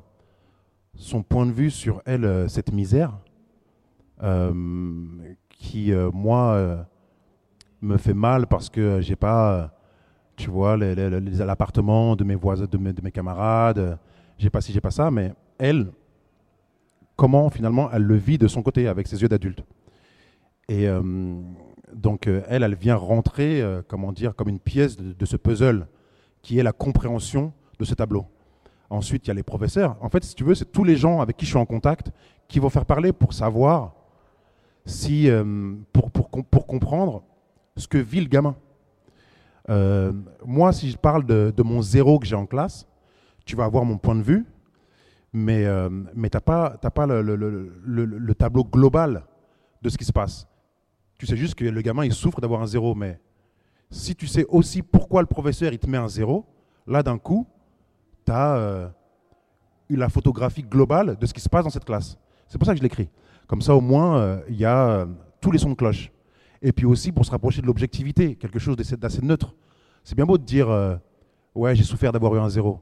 [0.95, 3.19] son point de vue sur elle, euh, cette misère,
[4.23, 4.53] euh,
[5.59, 6.83] qui, euh, moi, euh,
[7.83, 9.67] me fait mal parce que j'ai pas, euh,
[10.37, 13.99] tu vois, l'appartement de mes voisins, de mes, de mes camarades,
[14.39, 15.91] j'ai pas ci, j'ai pas ça, mais elle,
[17.17, 19.65] comment finalement elle le vit de son côté avec ses yeux d'adulte.
[20.69, 20.87] Et
[21.93, 25.89] donc elle, elle vient rentrer, comment dire, comme une pièce de ce puzzle
[26.43, 28.27] qui est la compréhension de ce tableau.
[28.91, 29.97] Ensuite, il y a les professeurs.
[30.01, 32.13] En fait, si tu veux, c'est tous les gens avec qui je suis en contact
[32.47, 33.95] qui vont faire parler pour savoir
[34.89, 37.23] si, euh, pour, pour, pour comprendre
[37.77, 38.57] ce que vit le gamin.
[39.69, 40.13] Euh,
[40.47, 42.87] moi, si je parle de, de mon zéro que j'ai en classe,
[43.45, 44.47] tu vas avoir mon point de vue,
[45.33, 49.25] mais, euh, mais tu n'as pas, pas le, le- le- le- le tableau global
[49.83, 50.49] de ce qui se passe.
[51.19, 53.21] Tu sais juste que le gamin, il souffre d'avoir un zéro, mais
[53.91, 56.47] si tu sais aussi pourquoi le professeur, il te met un zéro,
[56.87, 57.47] là, d'un coup,
[58.25, 58.91] tu as
[59.91, 62.17] eu la photographie globale de ce qui se passe dans cette classe.
[62.47, 63.11] C'est pour ça que je l'écris.
[63.49, 65.07] Comme ça, au moins, euh, il y a euh,
[65.41, 66.13] tous les sons de cloche.
[66.61, 69.55] Et puis aussi pour se rapprocher de l'objectivité, quelque chose d'assez neutre.
[70.05, 70.97] C'est bien beau de dire euh,
[71.55, 72.81] Ouais, j'ai souffert d'avoir eu un zéro.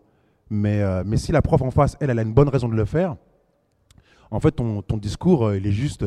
[0.51, 2.85] Mais, mais si la prof en face, elle, elle a une bonne raison de le
[2.85, 3.17] faire,
[4.31, 6.05] en fait, ton, discours, il est juste,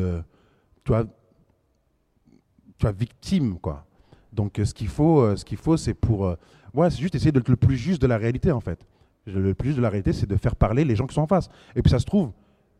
[0.84, 3.84] tu vois, tu vois, victime, quoi.
[4.32, 6.34] Donc, ce qu'il faut, ce qu'il faut, c'est pour,
[6.72, 8.86] ouais, c'est juste essayer d'être le plus juste de la réalité, en fait.
[9.26, 11.26] Le plus juste de la réalité, c'est de faire parler les gens qui sont en
[11.26, 11.50] face.
[11.76, 12.30] Et puis, ça se trouve,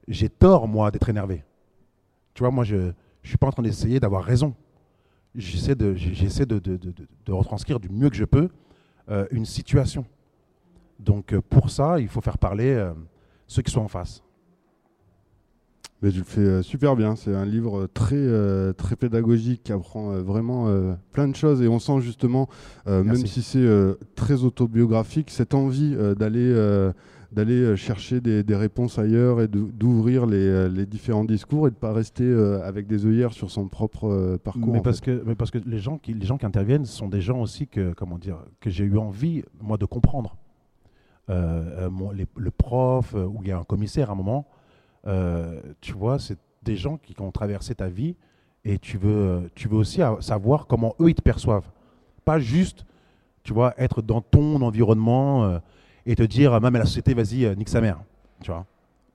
[0.08, 1.44] j'ai tort, moi, d'être énervé.
[2.34, 2.92] Tu vois, moi, je ne
[3.24, 4.54] suis pas en train d'essayer d'avoir raison.
[5.34, 6.92] J'essaie de, j'essaie de, de, de-
[7.26, 8.48] de retranscrire du mieux que je peux
[9.10, 10.04] euh, une situation.
[10.98, 12.92] Donc, euh, pour ça, il faut faire parler euh,
[13.46, 14.22] ceux qui sont en face.
[16.02, 17.14] Mais tu le fais super bien.
[17.14, 18.26] C'est un livre très,
[18.72, 20.66] très pédagogique qui apprend vraiment
[21.12, 21.60] plein de choses.
[21.60, 22.48] Et on sent justement,
[22.86, 23.68] même si c'est
[24.14, 26.54] très autobiographique, cette envie d'aller
[27.32, 31.70] d'aller euh, chercher des, des réponses ailleurs et d'ouvrir les, euh, les différents discours et
[31.70, 34.72] de pas rester euh, avec des œillères sur son propre euh, parcours.
[34.72, 35.18] Mais parce, fait.
[35.18, 37.68] que, mais parce que les gens qui, les gens qui interviennent sont des gens aussi
[37.68, 40.36] que, comment dire, que j'ai eu envie, moi, de comprendre.
[41.28, 44.46] Euh, mon- les- le prof, ou il y a un commissaire à un moment,
[45.80, 48.16] tu vois, c'est des gens qui, qui ont traversé ta vie
[48.64, 51.70] et tu veux, tu veux aussi savoir comment eux, ils te perçoivent.
[52.24, 52.84] Pas juste,
[53.44, 55.60] tu vois, être dans ton environnement
[56.06, 57.98] et te dire, même à la société, vas-y, euh, nique sa mère.
[58.42, 58.64] Tu vois.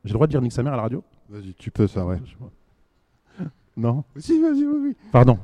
[0.04, 1.04] J'ai le droit de dire nique sa mère à la radio?
[1.30, 2.19] Vas-y, tu peux ça, ouais.
[3.78, 4.04] Non?
[4.17, 4.95] Si, vas-y, oui, oui.
[5.12, 5.38] Pardon.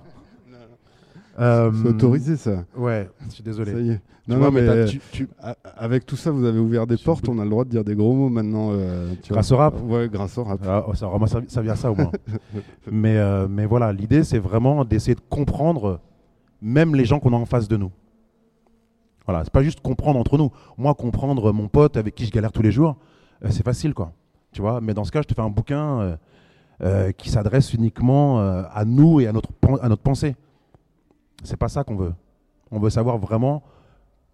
[1.40, 2.66] Euh, C'est autorisé ça.
[2.76, 3.72] Ouais, je suis désolé.
[3.72, 4.02] Ça y est.
[4.28, 5.28] Non, vois, non, mais euh, tu-
[5.76, 7.28] avec tout ça, vous avez ouvert des portes.
[7.28, 8.70] On a le droit de dire des gros mots maintenant.
[8.74, 9.58] euh, tu Grâce vois.
[9.58, 10.60] au rap Ouais, grâce au rap.
[10.66, 12.12] Ah, oh, ça aura servi à ça au moins.
[12.92, 16.00] mais, euh, mais voilà, l'idée c'est vraiment d'essayer de comprendre
[16.62, 17.92] même les gens qu'on a en face de nous.
[19.26, 20.52] Voilà, c'est pas juste comprendre entre nous.
[20.78, 22.98] Moi, comprendre mon pote avec qui je galère tous les jours,
[23.44, 24.14] euh, c'est facile quoi.
[24.52, 26.18] Tu vois, mais dans ce cas, je te fais un bouquin euh,
[26.84, 29.50] euh, qui s'adresse uniquement à nous et à notre,
[29.82, 30.36] à notre pensée.
[31.44, 32.14] C'est pas ça qu'on veut.
[32.72, 33.64] On veut savoir vraiment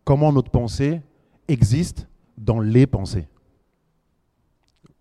[0.04, 1.02] comment notre pensée
[1.48, 3.28] existe dans les pensées.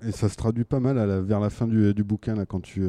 [0.03, 2.87] Et ça se traduit pas mal vers la fin du, du bouquin, là, quand tu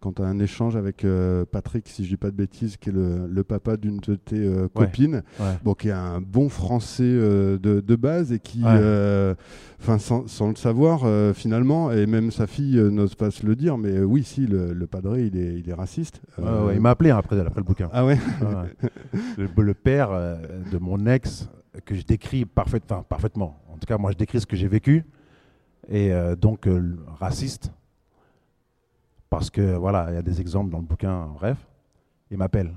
[0.00, 2.92] quand as un échange avec euh, Patrick, si je dis pas de bêtises, qui est
[2.92, 5.46] le, le papa d'une de tes euh, copines, Ouais.
[5.64, 9.34] bon, qui est un bon français euh, de, de base et qui, Ouais.
[9.98, 11.02] sans, sans le savoir
[11.34, 14.86] finalement, et même sa fille n'ose pas se le dire, mais oui, si, le, le
[14.86, 16.20] padré, il est, il est raciste.
[16.38, 17.88] Il m'a appelé après, après le bouquin.
[17.92, 18.18] Ah ouais
[19.36, 21.48] le, le père de mon ex,
[21.84, 23.60] que je décris parfait, parfaitement.
[23.68, 25.04] En tout cas, moi, je décris ce que j'ai vécu.
[25.88, 26.68] Et donc,
[27.18, 27.72] raciste.
[29.30, 31.58] Parce que, voilà, il y a des exemples dans le bouquin, bref.
[32.30, 32.72] Il m'appelle.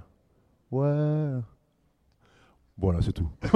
[0.69, 1.31] Ouais.
[2.77, 3.29] Voilà, c'est tout.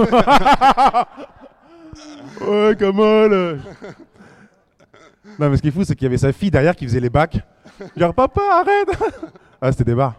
[2.42, 3.60] ouais, Kamal.
[5.40, 7.00] Non, mais ce qui est fou, c'est qu'il y avait sa fille derrière qui faisait
[7.00, 7.40] les bacs.
[7.98, 8.90] Genre, papa, arrête
[9.62, 10.16] Ah, c'était des bars.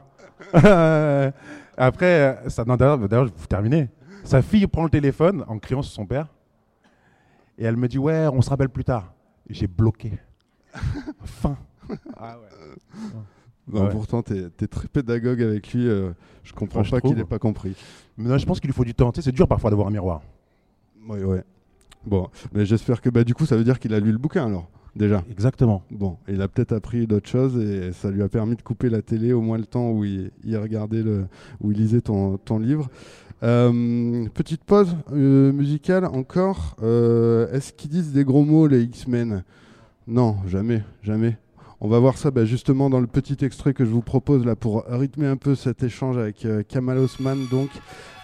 [1.77, 3.89] Après, d'ailleurs, d'ailleurs, vous terminez.
[4.25, 6.27] Sa fille prend le téléphone en criant sur son père.
[7.59, 9.13] Et elle me dit, ouais, on se rappelle plus tard.
[9.49, 10.19] J'ai bloqué.
[11.25, 11.57] fin.
[12.17, 13.11] Ah ouais.
[13.73, 13.89] Ouais.
[13.91, 15.89] Pourtant, tu es, très pédagogue avec lui.
[15.89, 16.13] euh,
[16.45, 17.75] je comprends Enfin, pas qu'il n'ait pas compris.
[18.17, 19.11] Mais non, je pense qu'il lui faut du temps.
[19.11, 20.23] Tu sais, c'est dur parfois d'avoir un miroir.
[21.09, 21.43] Ouais, ouais.
[22.07, 24.47] Bon, mais j'espère que bah, du coup, ça veut dire qu'il a lu le bouquin
[24.47, 25.25] alors, déjà.
[25.29, 25.83] Exactement.
[25.91, 29.03] Bon, il a peut-être appris d'autres choses et ça lui a permis de couper la
[29.03, 31.27] télé au moins le temps où il, il regardait le,
[31.61, 32.89] où il lisait ton, ton livre.
[33.43, 36.77] Euh, petite pause euh, musicale encore.
[36.83, 39.43] Euh, Est-ce qu'ils disent des gros mots les X-Men?
[40.07, 41.37] Non, jamais, jamais.
[41.81, 44.57] On va voir ça bah, justement dans le petit extrait que je vous propose là
[44.57, 47.69] pour rythmer un peu cet échange avec euh, Kamal Osman, donc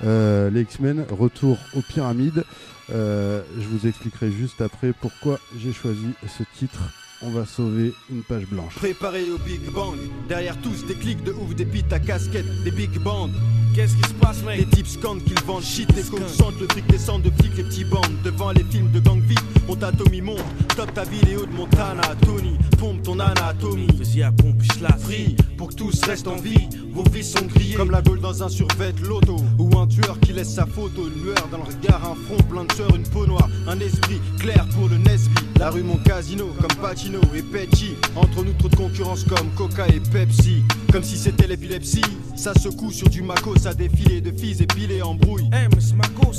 [0.04, 2.44] euh, les X-Men, retour aux pyramides.
[2.90, 7.01] Euh, je vous expliquerai juste après pourquoi j'ai choisi ce titre.
[7.24, 8.74] On va sauver une page blanche.
[8.74, 9.94] Préparé au Big Bang,
[10.28, 13.30] derrière tous des clics de ouf, des pites à casquette, des big bands.
[13.74, 14.58] Qu'est-ce qui se passe, mec?
[14.58, 17.62] Les types scandent qu'ils vendent shit, les coques sentent le fric descend de flics, les
[17.62, 18.12] petits bandes.
[18.24, 20.42] Devant les films de gang vite, mon Tommy monte,
[20.76, 23.87] top ta vidéo de Montana, Tony, pompe ton anatomie.
[23.98, 27.46] Vas-y, à pompe, je la Free, pour que tous restent en vie, vos vies sont
[27.46, 27.76] grillées.
[27.76, 29.37] Comme la gaule dans un survêt loto.
[29.58, 32.64] Ou un tueur qui laisse sa photo, une lueur dans le regard, un front plein
[32.64, 33.48] de sueur, une peau noire.
[33.66, 35.35] Un esprit clair pour le Nesby.
[35.58, 36.76] La rue mon casino, comme
[37.12, 40.62] Pacino et Pecci Entre nous trop de concurrence comme Coca et Pepsi.
[40.90, 42.03] Comme si c'était l'épilepsie.
[42.37, 45.48] Ça secoue sur du Mako, ça défilé de filles épilées en brouille.
[45.53, 45.68] Eh,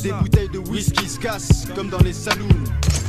[0.04, 2.48] Des bouteilles de whisky se cassent comme dans les saloons.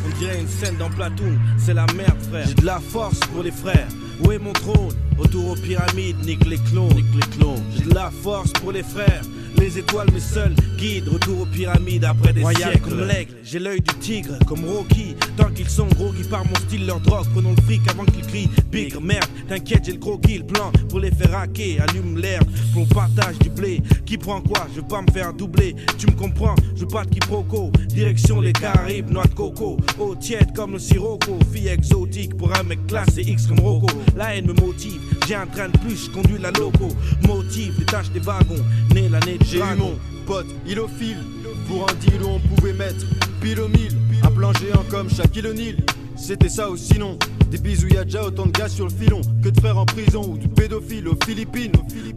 [0.07, 2.46] On dirait une scène dans Platoon, c'est la merde frère.
[2.46, 3.88] J'ai de la force pour les frères.
[4.24, 4.94] Où est mon trône?
[5.18, 7.62] Autour aux pyramides, nique les clones, nique les clones.
[7.77, 9.22] J'ai de la force pour les frères.
[9.56, 12.88] Les étoiles, mes seuls guides, retour aux pyramides après des Royal siècles.
[12.90, 15.16] comme l'aigle, j'ai l'œil du tigre, comme Rocky.
[15.36, 17.26] Tant qu'ils sont gros, qui par mon style, leur drogue.
[17.32, 18.50] Prenons le fric avant qu'ils crient.
[18.70, 21.82] Bigre, merde, t'inquiète, j'ai le croquis, le plan pour les faire hacker.
[21.88, 22.40] Allume l'air,
[22.76, 23.80] on partage du blé.
[24.04, 24.66] Qui prend quoi?
[24.74, 25.74] Je veux pas me faire doubler.
[25.98, 26.54] Tu me comprends?
[26.74, 27.70] Je veux pas de quiproquo.
[27.88, 29.78] Direction les Caraïbes, noix de coco.
[29.98, 31.38] Eau tiède comme le sirocco.
[31.52, 33.86] Fille exotique pour un mec classe et X comme Rocco.
[34.16, 35.00] La haine me motive.
[35.26, 36.88] J'ai un train de plus, je conduis la loco.
[37.26, 38.62] Motive, détache des wagons.
[38.94, 41.18] Né l'année J'ai eu mon pote ilophile.
[41.68, 43.06] Pour un deal où on pouvait mettre
[43.40, 43.92] pile au mille
[44.23, 45.77] Un plan géant comme Shaquille O'Neal.
[46.16, 47.18] C'était ça ou sinon.
[47.50, 50.23] Des bisous y'a déjà autant de gars sur le filon Que de frères en prison
[50.29, 51.73] ou de pédophiles aux Philippines.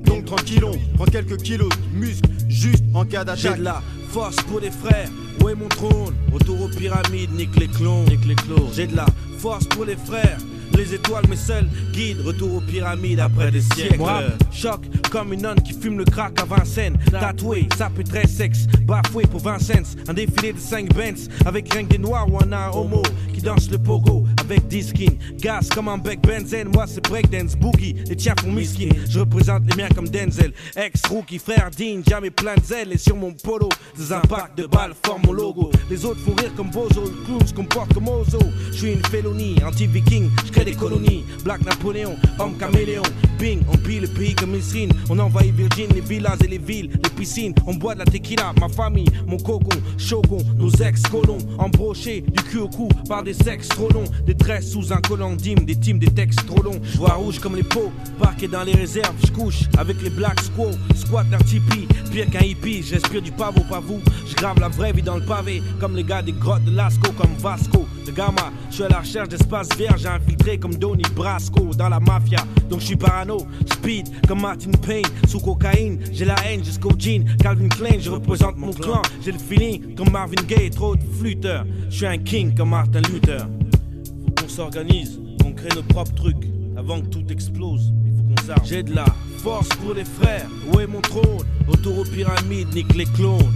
[0.05, 4.37] Donc tranquillon, prends quelques kilos de muscles Juste en cas J'ai d'attaque de la force
[4.47, 5.09] pour les frères.
[5.41, 6.15] Où est mon trône.
[6.33, 8.69] Autour aux pyramides, nique les clones, nique les clones.
[8.73, 9.05] J'ai de la
[9.37, 10.37] force pour les frères.
[10.77, 12.21] Les étoiles, mes seuls guides.
[12.23, 13.97] Retour aux pyramides après des siècles.
[13.97, 14.21] Moi,
[14.51, 16.97] choc comme une nonne qui fume le crack à Vincennes.
[17.09, 18.67] Tatoué, ça peut très sexe.
[18.83, 19.85] Bafoué pour Vincennes.
[20.07, 21.29] Un défilé de 5 Benz.
[21.47, 23.01] Avec rien que des noirs ou un nain homo
[23.41, 24.25] qui le pogo.
[24.39, 25.17] Avec 10 skins.
[25.37, 26.69] Gas comme un bec benzène.
[26.73, 27.95] Moi, c'est breakdance boogie.
[28.07, 28.89] Les tiens font miskin.
[29.09, 30.53] Je représente les miens comme Denzel.
[30.75, 32.01] Ex-rookie, frère Dean.
[32.07, 32.93] Jamais plein de zèle.
[32.93, 35.71] Et sur mon polo, des impacts de balles forment mon logo.
[35.89, 37.01] Les autres font rire comme Bozo.
[37.01, 38.39] Le clown se comporte comme Ozo.
[38.71, 39.55] Je suis une félonie.
[39.65, 40.29] Anti-viking.
[40.45, 41.23] Je crée des colonies.
[41.43, 42.15] Black Napoléon.
[42.39, 43.03] Homme caméléon.
[43.39, 43.61] Bing.
[43.71, 44.91] On pille le pays comme Misrine.
[45.09, 47.53] On envahit Virgin, les villas et les villes, les piscines.
[47.65, 51.37] On boit de la tequila, ma famille, mon cocon, chocon, nos ex-colons.
[51.57, 54.05] Embrochés du cul au cou par des sexes trop longs.
[54.25, 56.79] Des tresses sous un collant d'hymne, des teams, des textes trop longs.
[56.83, 59.15] Je vois rouge comme les pots, parqué dans les réserves.
[59.25, 61.87] Je couche avec les black squaws, squat leur tipi.
[62.09, 63.99] Pire qu'un hippie, je respire du pavot, pas vous.
[64.25, 67.11] Je grave la vraie vie dans le pavé, comme les gars des grottes de Lascaux,
[67.17, 68.51] comme Vasco, de Gamma.
[68.69, 72.39] Je suis à la recherche d'espace vert, j'ai infiltré comme Donny Brasco dans la mafia.
[72.69, 75.99] Donc je suis parano, speed comme Martin Payne, sous cocaïne.
[76.13, 79.01] J'ai la haine jusqu'au jean, Calvin Klein, je représente mon clan.
[79.23, 81.65] J'ai le feeling comme Marvin Gaye, trop de flûteurs.
[81.89, 83.16] Je suis un king comme Martin Luther.
[83.25, 86.47] Faut qu'on s'organise, qu'on crée nos propres trucs
[86.77, 87.91] avant que tout explose.
[88.05, 88.65] Il faut qu'on s'arme.
[88.65, 89.05] J'ai de la
[89.39, 90.47] force pour les frères.
[90.71, 91.45] Où est mon trône?
[91.67, 93.51] Retour aux pyramides, nique les clones.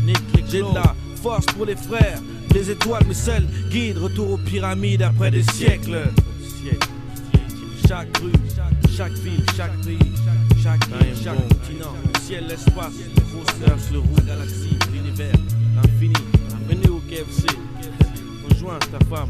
[0.50, 2.20] J'ai de la force pour les frères.
[2.54, 3.98] Les étoiles, mes seuls guides.
[3.98, 6.10] Retour aux pyramides après des siècles.
[7.88, 8.32] Chaque rue,
[8.96, 9.98] chaque ville, chaque pays,
[10.64, 15.36] chaque île, chaque continent, le ciel, l'espace, le grosseur, le roux, la galaxie, l'univers,
[15.76, 16.14] l'infini.
[16.70, 17.48] Venez au KFC,
[18.50, 19.30] rejoins ta femme,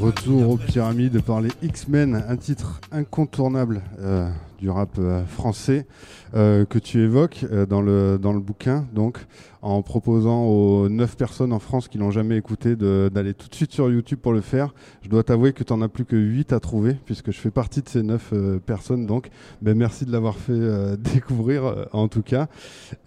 [0.00, 5.86] Retour aux pyramides par les X-Men, un titre incontournable euh, du rap euh, français
[6.34, 9.26] euh, que tu évoques euh, dans, le, bouquin, donc
[9.62, 13.72] en proposant aux 9 personnes en France qui l'ont jamais écouté d'aller tout de suite
[13.72, 14.74] sur YouTube pour le faire.
[15.02, 17.50] Je dois t'avouer que tu n'en as plus que 8 à trouver, puisque je fais
[17.50, 19.06] partie de ces 9 euh, personnes.
[19.06, 19.30] Donc,
[19.62, 20.52] ben, merci de l'avoir fait
[20.98, 22.48] découvrir, en tout cas.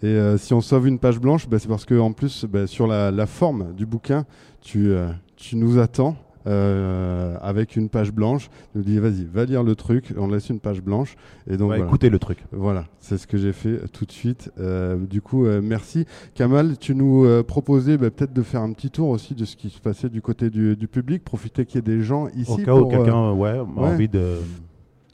[0.02, 2.86] Et si on sauve une page blanche, ben, c'est parce que en plus, ben, sur
[2.86, 4.24] la, forme du bouquin,
[4.60, 4.92] tu,
[5.36, 6.16] tu nous attends.
[6.46, 10.48] Euh, avec une page blanche, tu nous dis vas-y, va lire le truc, on laisse
[10.48, 11.16] une page blanche
[11.48, 11.88] et donc Ouais, voilà.
[11.88, 12.38] Écoutez le truc.
[12.52, 14.50] Voilà, c'est ce que j'ai fait tout de suite.
[14.58, 16.06] Euh, du coup, euh, merci.
[16.34, 19.70] Kamal, tu nous proposais bah, peut-être de faire un petit tour aussi de ce qui
[19.70, 22.50] se passait du côté du, du public, profiter qu'il y ait des gens ici.
[22.50, 23.88] Au cas où pour, euh, quelqu'un ouais, a ouais.
[23.88, 24.36] envie de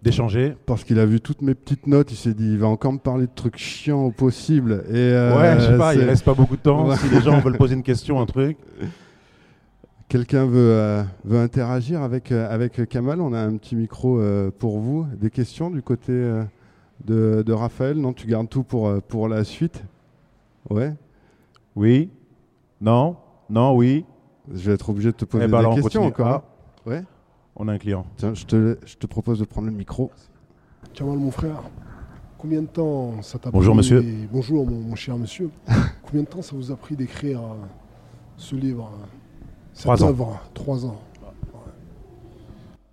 [0.03, 0.55] d'échanger.
[0.67, 2.99] parce qu'il a vu toutes mes petites notes, il s'est dit, il va encore me
[2.99, 4.85] parler de trucs chiants au possible.
[4.89, 6.89] Et, euh, ouais, je sais pas, il reste pas beaucoup de temps.
[6.97, 8.57] Si les gens veulent poser une question, un truc.
[10.09, 14.51] Quelqu'un veut, euh, veut interagir avec, euh, avec Kamal On a un petit micro euh,
[14.57, 15.05] pour vous.
[15.21, 16.45] Des questions du côté euh,
[17.05, 17.97] de, de Raphaël?
[17.99, 19.83] Non, tu gardes tout pour, pour la suite
[20.71, 20.95] Ouais
[21.75, 22.09] Oui
[22.81, 23.17] Non
[23.51, 24.05] Non Oui
[24.55, 26.27] Je vais être obligé de te poser Eh ben des alors, on questions continue.
[26.29, 26.45] encore.
[26.87, 27.03] Ah, Ouais
[27.59, 28.05] on a un client.
[28.19, 30.11] Tiens, je te, je te propose de prendre le micro.
[30.93, 31.63] Kamal, mon frère,
[32.37, 34.05] combien de temps ça t'a Bonjour, pris monsieur.
[34.31, 35.49] Bonjour, mon, mon cher monsieur.
[36.03, 37.55] combien de temps ça vous a pris d'écrire euh,
[38.37, 39.26] ce livre euh, cette
[39.79, 40.41] Trois ans.
[40.55, 41.01] Trois ans.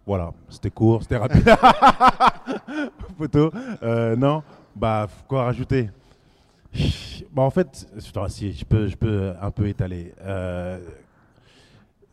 [0.06, 1.44] Voilà, c'était court, c'était rapide.
[3.18, 3.52] Photo.
[3.82, 4.44] Euh, non,
[4.76, 5.90] bah, quoi rajouter?
[7.32, 7.88] Bah, En fait,
[8.28, 10.14] si, je peux, je peux un peu étaler.
[10.22, 10.80] Euh,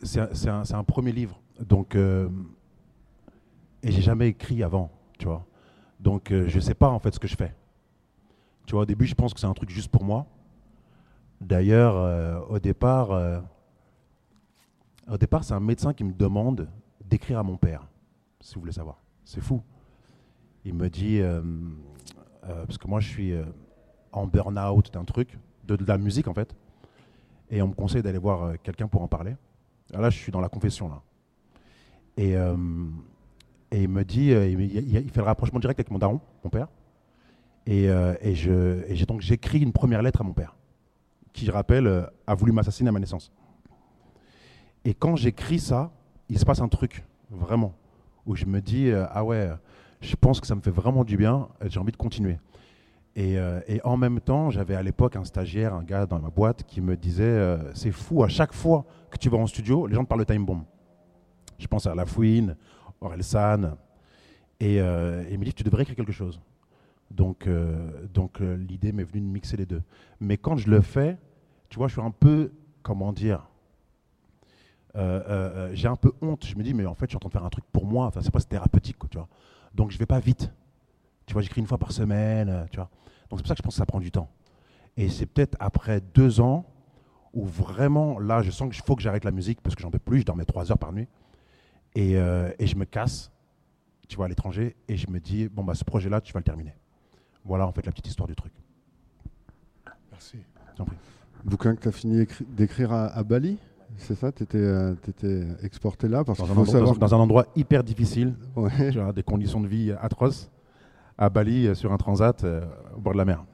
[0.02, 1.40] c'est un, premier livre.
[1.60, 2.28] Donc, euh,
[3.82, 5.44] et j'ai jamais écrit avant, tu vois.
[5.98, 7.54] Donc, euh, je sais pas en fait ce que je fais.
[8.66, 10.26] Tu vois, au début, je pense que c'est un truc juste pour moi.
[11.40, 13.10] D'ailleurs, euh, au départ,
[15.10, 16.68] au départ, c'est un médecin qui me demande
[17.04, 17.86] d'écrire à mon père,
[18.40, 19.02] si vous voulez savoir.
[19.24, 19.62] C'est fou.
[20.64, 21.42] Il me dit, euh,
[22.44, 23.44] euh, parce que moi je suis euh,
[24.12, 26.54] en burn-out d'un truc, de, la musique en fait,
[27.50, 29.36] et on me conseille d'aller voir quelqu'un pour en parler.
[29.92, 31.02] Là, je suis dans la confession là.
[32.16, 32.34] Et,
[33.72, 36.68] il me dit, il, fait le rapprochement direct avec mon daron, mon père,
[37.66, 40.56] et, et donc j'écris une première lettre à mon père,
[41.32, 43.32] qui, je rappelle, a voulu m'assassiner à ma naissance.
[44.84, 45.90] Et quand j'écris ça,
[46.28, 47.74] il se passe un truc, vraiment,
[48.26, 49.50] où je me dis, euh, ah ouais,
[50.00, 52.38] je pense que ça me fait vraiment du bien, j'ai envie de continuer.
[53.16, 56.30] Et, euh, et en même temps, j'avais à l'époque un stagiaire, un gars dans ma
[56.30, 59.86] boîte, qui me disait, euh, c'est fou, à chaque fois que tu vas en studio,
[59.86, 60.62] les gens te parlent de Time Bomb.
[61.58, 62.56] Je pense à La Fouine,
[64.60, 66.40] et, euh, et il me dit, tu devrais écrire quelque chose.
[67.10, 67.48] Donc,
[68.40, 69.82] l'idée m'est venue de mixer les deux.
[70.20, 71.18] Mais quand je le fais,
[71.68, 72.52] tu vois, je suis un peu,
[72.82, 73.49] comment dire,
[74.94, 76.46] j'ai un peu honte.
[76.46, 77.86] Je me dis, mais en fait, je suis en train de faire un truc pour
[77.86, 78.06] moi.
[78.06, 79.28] Enfin, c'est pas c'est thérapeutique, quoi, tu vois.
[79.74, 80.50] Donc, je vais pas vite.
[81.26, 82.90] Tu vois, j'écris une fois par semaine, euh, tu vois.
[83.28, 84.28] Donc, c'est pour ça que je pense que ça prend du temps.
[84.96, 86.66] Et c'est peut-être après deux ans
[87.32, 90.00] où vraiment, là, je sens qu'il faut que j'arrête la musique parce que j'en peux
[90.00, 91.06] plus, je dormais trois heures par nuit.
[91.94, 93.30] Et, euh, et je me casse,
[94.08, 96.44] tu vois, à l'étranger, et je me dis, bon, bah, ce projet-là, tu vas le
[96.44, 96.74] terminer.
[97.44, 98.52] Voilà, en fait, la petite histoire du truc.
[100.10, 100.38] Merci.
[100.76, 100.96] Prie.
[101.44, 103.58] Bouquin que tu as fini écri- d'écrire à, à Bali?
[104.00, 106.92] C'est ça Tu étais, exporté là Parce Dans un, endroit, savoir.
[106.94, 108.90] dans- dans un endroit hyper difficile, Ouais.
[108.90, 110.50] tu vois, des conditions de vie atroces,
[111.18, 112.60] à Bali, euh, sur un transat, euh,
[112.96, 113.44] au bord de la mer.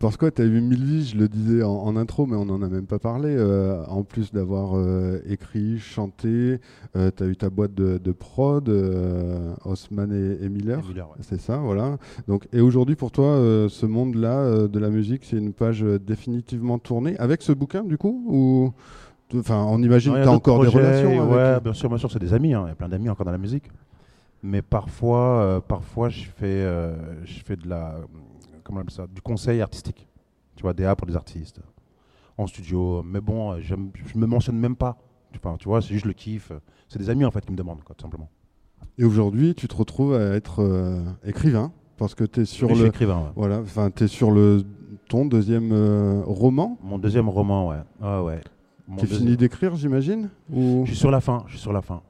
[0.00, 2.46] Parce que tu as eu mille vies, je le disais en, en intro, mais on
[2.46, 3.28] n'en a même pas parlé.
[3.28, 6.60] euh, en plus d'avoir euh, écrit, chanté,
[6.94, 10.80] tu as eu ta boîte de, de prod, euh, Haussmann et, et Miller.
[10.80, 11.16] Et Miller, ouais.
[11.20, 11.98] C'est ça, voilà.
[12.26, 15.84] Donc, et aujourd'hui, pour toi, euh, ce monde-là euh, de la musique, c'est une page
[15.84, 18.72] euh, définitivement tournée avec ce bouquin, du coup Ou
[19.34, 21.34] Enfin, on imagine que tu as encore des relations avec...
[21.34, 22.54] Ouais, bien sûr, bien sûr, c'est des amis.
[22.54, 22.62] hein.
[22.66, 23.64] Il y a plein d'amis encore dans la musique.
[24.42, 27.96] Mais parfois, euh, parfois, je fais, euh, je fais de la,
[28.62, 30.06] comment on appelle ça, du conseil artistique.
[30.54, 31.60] Tu vois, DA pour des artistes,
[32.38, 33.02] en studio.
[33.04, 34.96] Mais bon, euh, je me mentionne même pas.
[35.34, 36.52] Enfin, tu vois, c'est juste le kiff.
[36.88, 38.28] C'est des amis en fait qui me demandent, quoi, tout simplement.
[38.98, 42.78] Et aujourd'hui, tu te retrouves à être euh, écrivain parce que tu es sur Oui,
[42.78, 43.18] le écrivain.
[43.18, 43.30] ouais.
[43.34, 44.62] voilà, enfin tu es sur le
[45.08, 46.78] ton deuxième euh, roman.
[46.82, 47.76] Mon deuxième roman, ouais.
[48.00, 48.40] Ah ouais.
[48.88, 51.44] Mon Tu es deuxième- fini d'écrire, j'imagine Ou Je suis sur la fin.
[51.46, 52.00] Je suis sur la fin.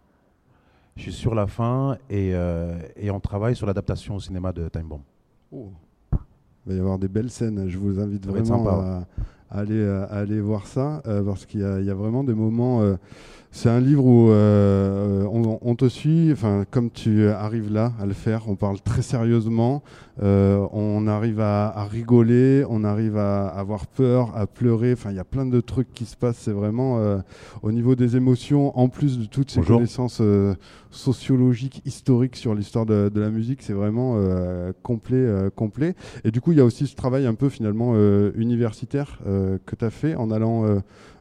[0.97, 4.69] Je suis sur la fin et, euh, et on travaille sur l'adaptation au cinéma de
[4.69, 5.01] Time Bomb.
[5.53, 5.71] Oh.
[6.13, 7.69] Il va y avoir des belles scènes.
[7.69, 9.07] Je vous invite vraiment sympa,
[9.51, 11.95] à, à aller, à aller voir ça euh, parce qu'il y, a- il y a
[11.95, 12.81] vraiment des moments.
[12.83, 12.97] euh,
[13.53, 18.05] c'est un livre où euh, on, on te suit, enfin, comme tu arrives là à
[18.07, 19.83] le faire, on parle très sérieusement,
[20.23, 25.17] euh, on arrive à, à rigoler, on arrive à avoir peur, à pleurer, enfin, il
[25.17, 27.19] y a plein de trucs qui se passent, c'est vraiment euh,
[27.63, 29.77] au niveau des émotions, en plus de toutes ces Bonjour.
[29.77, 30.55] connaissances euh,
[30.91, 35.95] sociologiques, historiques sur l'histoire de, de la musique, c'est vraiment euh, complet, euh, complet.
[36.25, 39.59] Et du coup, il y a aussi ce travail un peu finalement euh, universitaire euh,
[39.67, 40.79] que tu as fait en allant euh,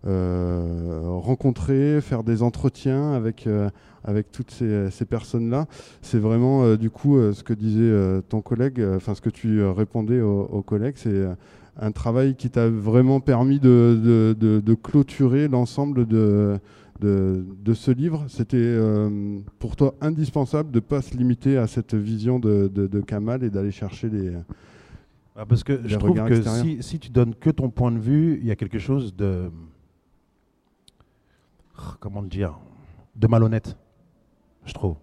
[0.08, 3.70] euh, rencontrer, faire des entretiens avec, euh,
[4.06, 5.66] avec toutes ces, ces personnes-là.
[6.02, 9.22] C'est vraiment euh, du coup euh, ce que disait euh, ton collègue, euh, enfin ce
[9.22, 11.34] que tu euh, répondais aux, aux collègues, c'est euh,
[11.78, 16.58] un travail qui t'a vraiment permis de, de- de- de clôturer l'ensemble de,
[17.74, 18.24] ce livre.
[18.30, 23.44] C'était euh, pour toi indispensable de ne pas se limiter à cette vision de, Kamal
[23.44, 24.32] et d'aller chercher les...
[25.36, 28.00] Ah, parce que Les je trouve que si, si tu donnes que ton point de
[28.00, 29.50] vue, il y a quelque chose de.
[32.00, 32.58] Comment le dire
[33.18, 33.76] De malhonnête,
[34.66, 34.96] je trouve.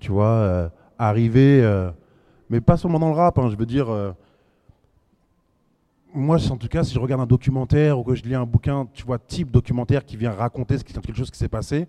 [0.00, 1.62] Tu vois, euh, arriver.
[1.62, 1.90] euh,
[2.50, 3.90] mais pas seulement dans le rap, hein, je veux dire.
[3.90, 4.12] euh,
[6.14, 8.88] moi, en tout cas, si je regarde un documentaire ou que je lis un bouquin,
[8.94, 11.86] tu vois, type documentaire qui vient raconter quelque chose qui s'est passé,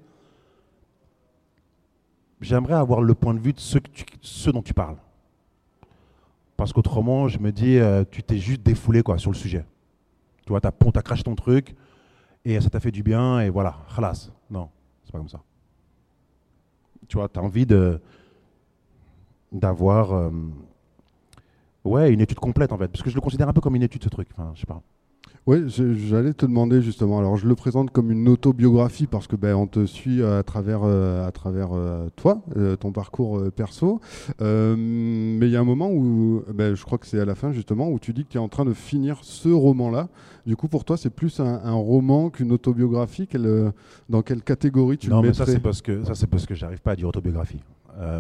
[2.42, 4.98] j'aimerais avoir le point de vue de ceux, dont tu parles.
[6.58, 9.66] Parce qu'autrement, je me dis, euh, tu t'es juste défoulé quoi, sur le sujet.
[10.46, 11.76] Tu vois, t'as t'as craché ton truc
[12.44, 14.30] et ça t'a fait du bien et voilà, khalas.
[14.50, 14.70] Non,
[15.06, 15.42] c'est pas comme ça.
[17.10, 18.00] Tu vois, t'as envie de
[19.52, 20.30] d'avoir euh,
[21.84, 22.88] ouais, une étude complète en fait.
[22.88, 24.30] Parce que je le considère un peu comme une étude ce truc.
[24.54, 24.82] Je sais pas.
[25.48, 27.18] Oui, j'allais te demander justement.
[27.18, 30.82] Alors, je le présente comme une autobiographie parce que ben, on te suit à travers,
[30.84, 34.00] euh, à travers euh, toi, euh, ton parcours perso.
[34.40, 37.52] Mais il y a un moment où, ben, je crois que c'est à la fin
[37.52, 40.10] justement, où tu dis que tu es en train de finir ce roman-là.
[40.46, 43.26] Du coup, pour toi, c'est plus un, un roman qu'une autobiographie.
[43.26, 43.72] Quelle,
[44.10, 46.46] dans quelle catégorie tu non, le mais ça mettrais c'est parce que ça c'est parce
[46.46, 47.60] que j'arrive pas à dire autobiographie.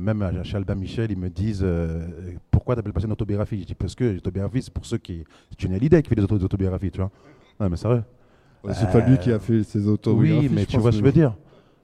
[0.02, 1.66] Même à- chez Albin Michel, ils me disent
[2.70, 3.62] pourquoi t'appelles pas ça une autobiographie?
[3.62, 6.22] Je dis parce que l'autobiographie c'est pour ceux qui c'est une Hallyday qui fait des
[6.22, 7.10] auto- autobiographies, tu vois.
[7.60, 8.04] Non mais sérieux.
[8.64, 10.48] Ouais, C'est pas lui Euh, qui a fait ses autobiographies.
[10.50, 11.36] Oui, mais tu vois ce que je veux dire.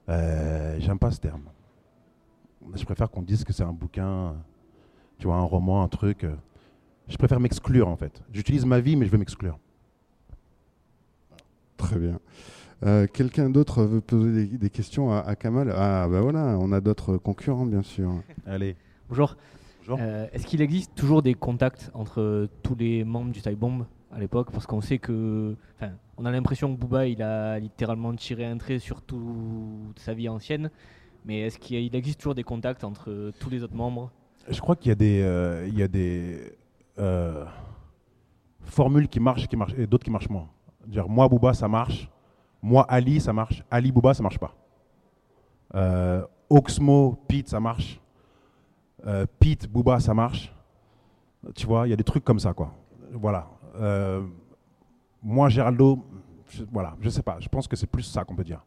[0.08, 1.42] Euh, J'aime pas ce terme.
[2.74, 4.34] Je préfère qu'on dise que c'est un bouquin,
[5.18, 6.22] tu vois, un roman, un truc.
[6.22, 6.34] euh.
[7.08, 8.22] Je préfère m'exclure en fait.
[8.32, 9.58] J'utilise ma vie, mais je veux m'exclure.
[11.78, 12.20] Très bien.
[12.84, 15.72] Euh, Quelqu'un d'autre veut poser des, des questions à, à Kamal?
[15.74, 18.22] Ah, bah voilà, on a d'autres concurrents, bien sûr.
[18.46, 18.76] Allez.
[19.08, 19.36] Bonjour.
[19.88, 24.18] Euh, Est-ce qu'il existe toujours des contacts entre tous les membres du Time Bomb à
[24.18, 24.50] l'époque?
[24.52, 25.56] Parce qu'on sait que.
[25.76, 30.14] Enfin, on a l'impression que Booba, il a littéralement tiré un trait sur toute sa
[30.14, 30.70] vie ancienne.
[31.24, 34.10] Mais est-ce qu'il existe toujours des contacts entre tous les autres membres?
[34.48, 36.56] Je crois qu'il y a des, euh, il y a des
[36.98, 37.44] euh,
[38.60, 40.48] formules qui marchent, qui marchent et d'autres qui marchent moins.
[40.86, 42.08] Dire moi Booba ça marche,
[42.62, 44.54] moi Ali ça marche, Ali Booba ça marche pas.
[45.74, 48.00] Euh, Oxmo Pete ça marche,
[49.06, 50.52] euh, Pete Booba ça marche.
[51.54, 52.74] Tu vois, il y a des trucs comme ça quoi.
[53.12, 53.48] Voilà.
[53.76, 54.22] Euh,
[55.22, 56.04] moi Geraldo,
[56.48, 57.36] je, voilà, je sais pas.
[57.40, 58.64] Je pense que c'est plus ça qu'on peut dire.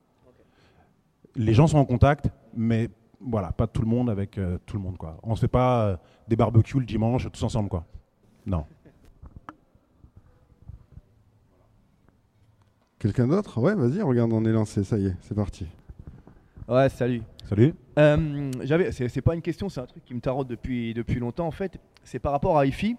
[1.35, 2.89] Les gens sont en contact, mais
[3.21, 5.17] voilà, pas tout le monde avec euh, tout le monde quoi.
[5.23, 7.85] On se fait pas euh, des barbecues le dimanche tous ensemble quoi.
[8.45, 8.65] Non.
[12.97, 13.61] Quelqu'un d'autre?
[13.61, 15.67] Ouais, vas-y, regarde, on est lancé, ça y est, c'est parti.
[16.67, 17.23] Ouais, salut.
[17.47, 17.73] Salut.
[17.99, 21.19] Euh, j'avais, c'est, c'est pas une question, c'est un truc qui me taraude depuis, depuis
[21.19, 21.77] longtemps en fait.
[22.03, 22.95] C'est par rapport à IFI.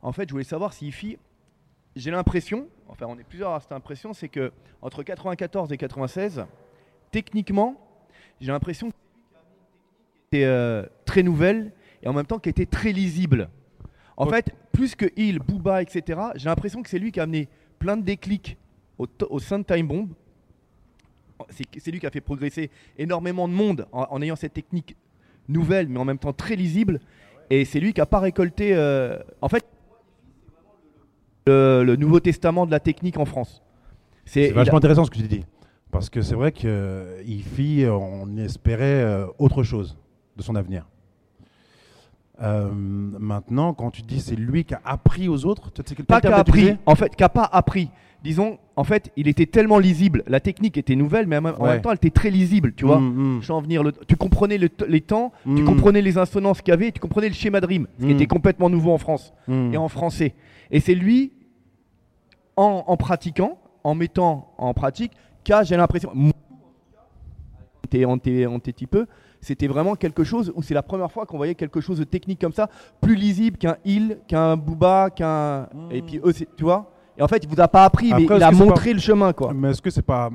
[0.00, 1.18] En fait, je voulais savoir si IFI,
[1.94, 4.50] j'ai l'impression, enfin on est plusieurs à cette impression, c'est que
[4.80, 6.46] entre 94 et 96,
[7.10, 7.76] techniquement,
[8.40, 8.96] j'ai l'impression que
[10.24, 11.72] c'était euh, très nouvelle
[12.02, 13.50] et en même temps qui était très lisible.
[14.16, 17.48] En fait, plus que Hill, Booba, etc., j'ai l'impression que c'est lui qui a amené
[17.78, 18.56] plein de déclics
[18.98, 20.08] au sein de Time Bomb.
[21.78, 24.96] C'est lui qui a fait progresser énormément de monde en, en ayant cette technique
[25.48, 27.00] nouvelle, mais en même temps très lisible.
[27.50, 28.70] Et c'est lui qui a pas récolté.
[28.74, 29.64] euh, en fait,
[31.46, 33.62] le, le Nouveau Testament de la technique en France.
[34.24, 35.44] C'est a- vachement intéressant ce que tu dis.
[35.90, 39.96] Parce que c'est vrai que euh, Ifi, on espérait euh, autre chose
[40.36, 40.86] de son avenir.
[42.42, 46.20] Euh, maintenant, quand tu dis c'est lui qui a appris aux autres, tu sais, pas
[46.20, 47.90] qu'a t'as appris, en fait, qu'a pas appris.
[48.24, 50.22] Disons, en fait, il était tellement lisible.
[50.26, 51.72] La technique était nouvelle, mais en même, en Ouais.
[51.74, 52.98] même temps, elle était très lisible, tu vois.
[52.98, 53.42] Mm, mm.
[53.42, 55.64] Je venir le- tu comprenais le les temps, tu Mm.
[55.66, 58.26] comprenais les insonances qu'il y avait, tu comprenais le schéma de rime, ce qui était
[58.26, 60.34] complètement nouveau en France et en français.
[60.70, 61.32] Et c'est lui,
[62.56, 65.12] en, en pratiquant, en mettant en pratique,
[65.44, 66.10] qu'a, j'ai l'impression,
[68.06, 69.06] on petit peu,
[69.42, 72.40] c'était vraiment quelque chose où c'est la première fois qu'on voyait quelque chose de technique
[72.40, 72.70] comme ça,
[73.02, 75.68] plus lisible qu'un Hill, qu'un Booba, qu'un.
[75.90, 78.42] Et puis eux, tu vois Et en fait, il vous a pas appris, mais il
[78.42, 79.52] a montré pas- le chemin, quoi.
[79.54, 80.30] Mais est-ce que c'est pas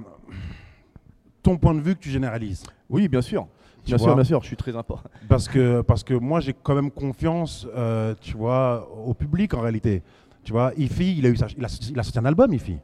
[1.44, 2.64] ton point de vue que tu généralises?
[2.90, 3.48] Oui, bien sûr.
[3.84, 5.10] Tu Bien sûr, bien sûr, je suis très important.
[5.28, 9.62] Parce que, parce que moi, j'ai quand même confiance, euh, tu vois, au public en
[9.62, 10.04] réalité.
[10.44, 12.54] Tu vois, Ifi, il a, eu sa- il a, sorti- il a sorti un album,
[12.54, 12.78] Ifi.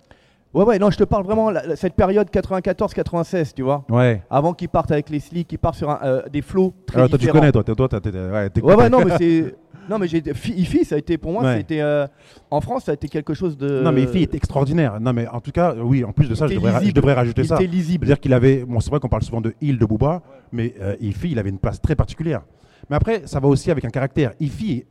[0.55, 3.83] Ouais, ouais, non, je te parle vraiment la- cette période 94-96, tu vois.
[3.89, 4.21] Ouais.
[4.29, 7.09] Avant qu'il parte avec les slicks, qu'il parte sur un, euh, des flows très Alors,
[7.09, 7.39] toi, tu différents.
[7.39, 7.63] connais, toi.
[7.63, 9.55] t'es- toi, t'as- ouais, Ouais, ouais, non, mais c'est.
[9.89, 10.23] Non, mais j'ai.
[10.57, 11.57] Ifi, ça a été pour moi, Ouais.
[11.57, 11.81] c'était.
[11.81, 12.07] euh,
[12.49, 13.81] en France, ça a été quelque chose de.
[13.83, 14.99] Non, mais Ifi est extraordinaire.
[14.99, 17.13] Non, mais en tout cas, oui, en plus de ça, je devrais, ra- je devrais
[17.13, 17.55] rajouter Il ça.
[17.55, 18.07] était lisible.
[18.07, 18.63] C'est-à-dire qu'il avait.
[18.65, 21.49] Bon, c'est vrai qu'on parle souvent de Hill, de Booba, mais euh, Ifi, il avait
[21.51, 22.41] une place très particulière.
[22.89, 24.31] Mais après, ça va aussi avec un caractère.
[24.39, 24.85] Ifi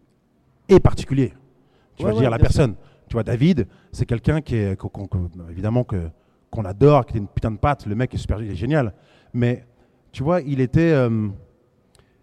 [0.68, 1.32] est particulier.
[1.96, 2.74] Tu Ouais, vas dire la personne.
[3.08, 4.76] Tu vois, David, c'est quelqu'un qui est.
[5.50, 6.08] évidemment que
[6.50, 7.86] qu'on adore, qui est une putain de patte.
[7.86, 8.94] Le mec est super, il est génial.
[9.32, 9.64] Mais
[10.12, 10.92] tu vois, il était.
[10.92, 11.28] euh,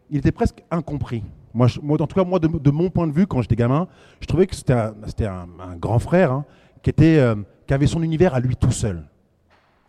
[0.10, 1.24] il était presque incompris.
[1.54, 3.88] Moi, je- moi, en tout cas, moi, de, mon point de vue, quand j'étais gamin,
[4.22, 6.46] je trouvais que c'était un, un- grand frère hein,
[6.82, 7.36] qui, était, euh,
[7.68, 9.04] qui avait son univers à lui tout seul.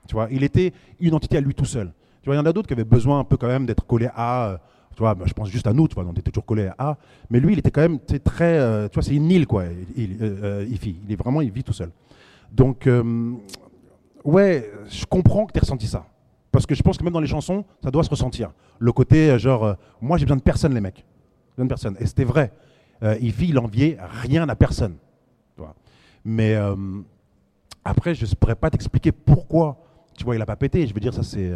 [0.08, 1.92] Tu vois, il était une entité à lui tout seul.
[2.22, 3.86] Tu vois, il y en a d'autres qui avaient besoin un peu quand même d'être
[3.86, 4.58] collés à.
[4.94, 6.90] Tu vois, bah, je pense juste à nous, tu vois, on était toujours collés à
[6.90, 6.98] A.
[7.30, 8.58] Mais lui, il était quand même très.
[8.58, 9.64] euh, tu vois, c'est une île, quoi.
[9.96, 10.96] Il, il, euh, euh, Ifi.
[11.04, 11.90] Il est vraiment, il vit tout seul.
[12.50, 13.32] Donc, euh,
[14.24, 16.04] ouais, je comprends que tu aies ressenti ça.
[16.50, 18.52] Parce que je pense que même dans les chansons, ça doit se ressentir.
[18.78, 20.98] Le côté, genre, moi, j'ai besoin de personne, les mecs.
[20.98, 21.96] J'ai besoin de personne.
[21.98, 22.52] Et c'était vrai.
[23.02, 24.96] Euh, Ifi, il enviait rien à personne.
[25.56, 25.74] Tu vois.
[26.24, 26.54] Mais
[27.84, 29.78] après, je ne pourrais pas t'expliquer pourquoi.
[30.16, 30.86] Tu vois, il a pas pété.
[30.86, 31.52] Je veux dire, ça, c'est.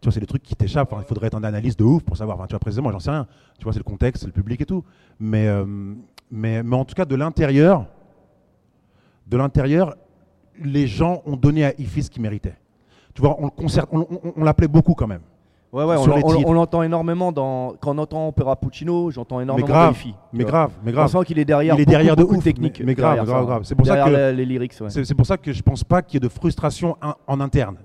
[0.00, 0.92] Tu vois, c'est des trucs qui t'échappent.
[0.92, 2.36] Enfin, il faudrait être en analyse de ouf pour savoir.
[2.36, 3.26] Enfin, tu vois, précisément, j'en sais rien.
[3.58, 4.84] Tu vois, c'est le contexte, c'est le public et tout.
[5.18, 5.64] Mais, euh,
[6.30, 7.86] mais, mais en tout cas, de l'intérieur,
[9.26, 9.96] de l'intérieur,
[10.62, 12.56] les gens ont donné à Ifi ce qu'il méritait.
[13.14, 15.22] Tu vois, on on, on- on l'appelait beaucoup quand même.
[15.72, 17.74] Ouais, ouais, on, l'entend énormément dans.
[17.80, 21.06] Quand on entend Opera Puccino, j'entends Mais énormément grave, de mais grave, mais grave.
[21.14, 21.74] On sent qu'il est derrière.
[21.74, 22.78] Il est beaucoup, derrière de ouf, technique.
[22.80, 23.62] mais- mais grave, grave, grave.
[23.64, 24.88] C'est pour ça que- les, les lyrics, ouais.
[24.90, 27.40] C'est c'est pour ça que je pense pas qu'il y ait de frustration in- en
[27.40, 27.76] interne.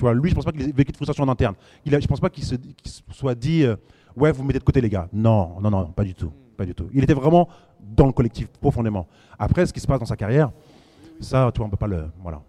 [0.00, 1.54] Tu vois, lui, je pense pas qu'il ait vécu de frustration en interne.
[1.84, 3.76] Il a, je pense pas qu'il se, qu'il se soit dit, euh,
[4.16, 5.10] ouais, vous me mettez de côté, les gars.
[5.12, 6.88] Non, non, non, pas du tout, pas du tout.
[6.94, 9.06] Il était vraiment dans le collectif profondément.
[9.38, 10.52] Après, ce qui se passe dans sa carrière,
[11.20, 12.40] ça, tu vois, on peut pas le, voilà.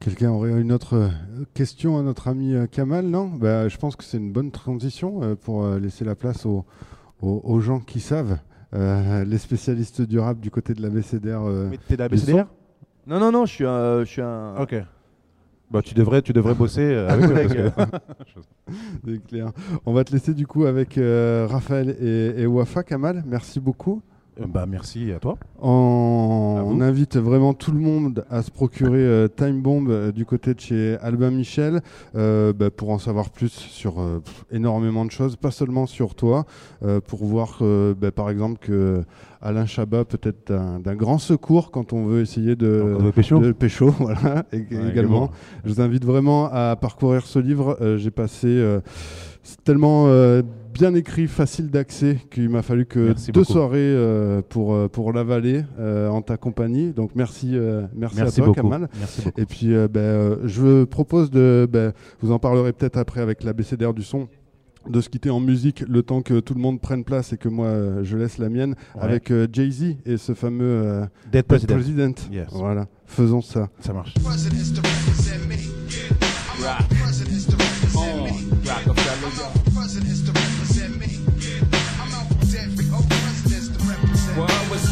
[0.00, 1.08] Quelqu'un aurait une autre euh,
[1.54, 3.28] question à notre ami euh, Kamal, non?
[3.28, 6.64] Bah, Je pense que c'est une bonne transition pour laisser la place aux,
[7.22, 8.38] aux- aux gens qui savent,
[8.74, 11.42] euh, les spécialistes du rap du côté de la BCDR.
[11.46, 12.46] euh, Mais t'es de la BCDR
[13.06, 14.00] Non, non, non, je suis un.
[14.00, 14.56] Je suis un...
[14.58, 14.74] Ok.
[15.70, 17.70] Bah, tu devrais, tu devrais bosser euh, avec eux,
[19.04, 19.52] C'est clair.
[19.84, 22.82] On va te laisser du coup avec euh, Raphaël et, et Wafa.
[22.82, 24.00] Kamal, merci beaucoup.
[24.40, 25.36] Euh, bah, merci à toi.
[25.60, 26.70] On, À vous.
[26.76, 30.54] on invite vraiment tout le monde à se procurer euh, Time Bomb euh, du côté
[30.54, 31.80] de chez Albin Michel
[32.14, 36.44] euh, bah, pour en savoir plus sur pff, énormément de choses, pas seulement sur toi,
[37.06, 37.58] pour voir
[37.98, 39.02] bah, par exemple que
[39.40, 43.38] Alain Chabat peut être d'un grand secours quand on veut essayer de, pécho.
[43.38, 45.30] de pécho, voilà, et- également.
[45.64, 47.78] Je vous invite vraiment à parcourir ce livre.
[47.98, 48.78] J'ai passé
[49.64, 50.06] tellement
[50.78, 53.52] bien écrit, facile d'accès, qu'il m'a fallu que Merci deux beaucoup.
[53.52, 56.92] soirées euh, pour, euh, pour l'avaler euh, en ta compagnie.
[56.92, 58.68] Donc merci, euh, merci, Merci à toi, beaucoup.
[58.68, 58.88] Kamal.
[58.98, 59.40] Merci beaucoup.
[59.40, 61.68] Et puis, euh, je propose de.
[61.70, 64.28] ben, vous en parlerez peut-être après avec la BCDR du son.
[64.88, 67.48] de se quitter en musique le temps que tout le monde prenne place et que
[67.50, 69.02] moi euh, je laisse la mienne Ouais.
[69.02, 71.00] avec euh, Jay-Z et ce fameux euh,
[71.30, 71.74] Dead Dead President.
[71.74, 72.14] President.
[72.32, 72.46] Yes.
[72.52, 73.68] Voilà, faisons ça.
[73.80, 74.14] Ça marche.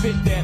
[0.02, 0.35] fit that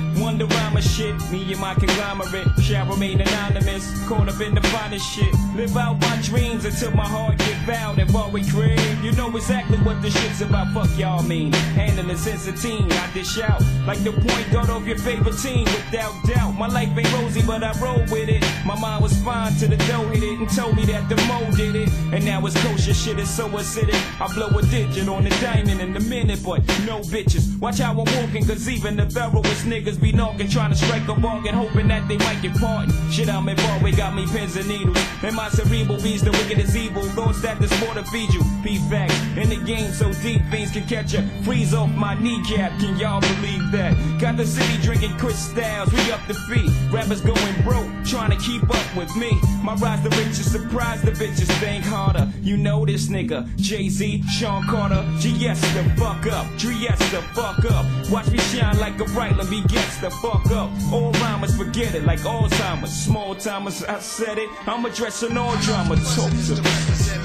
[0.92, 1.14] shit.
[1.30, 3.84] Me and my conglomerate shall remain anonymous.
[4.06, 5.32] Caught up in the finest shit.
[5.56, 9.02] Live out my dreams until my heart get bound and while we crave.
[9.02, 10.72] You know exactly what the shit's about.
[10.74, 11.52] Fuck y'all mean.
[11.52, 13.62] Handling since a teen, I dish out.
[13.86, 16.52] Like the point guard of your favorite team, without doubt.
[16.58, 18.42] My life ain't rosy, but I roll with it.
[18.66, 21.50] My mind was fine till the dough hit it and told me that the mo
[21.56, 21.88] did it.
[22.12, 24.00] And now it's kosher shit, it's so acidic.
[24.20, 27.58] I blow a digit on the diamond in a minute, but no bitches.
[27.60, 31.14] Watch how I'm walking, cause even the thoroughest niggas be knocking, trying to strike a
[31.20, 32.92] bargain, hoping that they might get pardoned.
[33.12, 34.98] Shit, I'm in Broadway, got me pins and needles.
[35.22, 37.02] And my cerebral beats, the wicked is evil.
[37.16, 38.42] Thoughts that this more to feed you.
[38.62, 39.18] Be facts.
[39.36, 41.22] In the game so deep, things can catch ya.
[41.44, 43.92] Freeze off my kneecap, can y'all believe that?
[44.20, 46.70] Got the city drinking crystals, we up the feet.
[46.90, 49.30] Rappers going broke, trying to keep up with me.
[49.62, 52.30] My rise the riches, surprise the bitches, think harder.
[52.40, 57.86] You know this nigga, Jay-Z, Sean Carter, GS the fuck up, GS the fuck up.
[58.10, 60.70] Watch me shine like a bright, let me guess the fuck up.
[60.92, 62.92] All rhymers forget it, like Alzheimer's.
[62.92, 64.48] Small timers, I said it.
[64.66, 67.21] I'm addressing all drama, talk to me.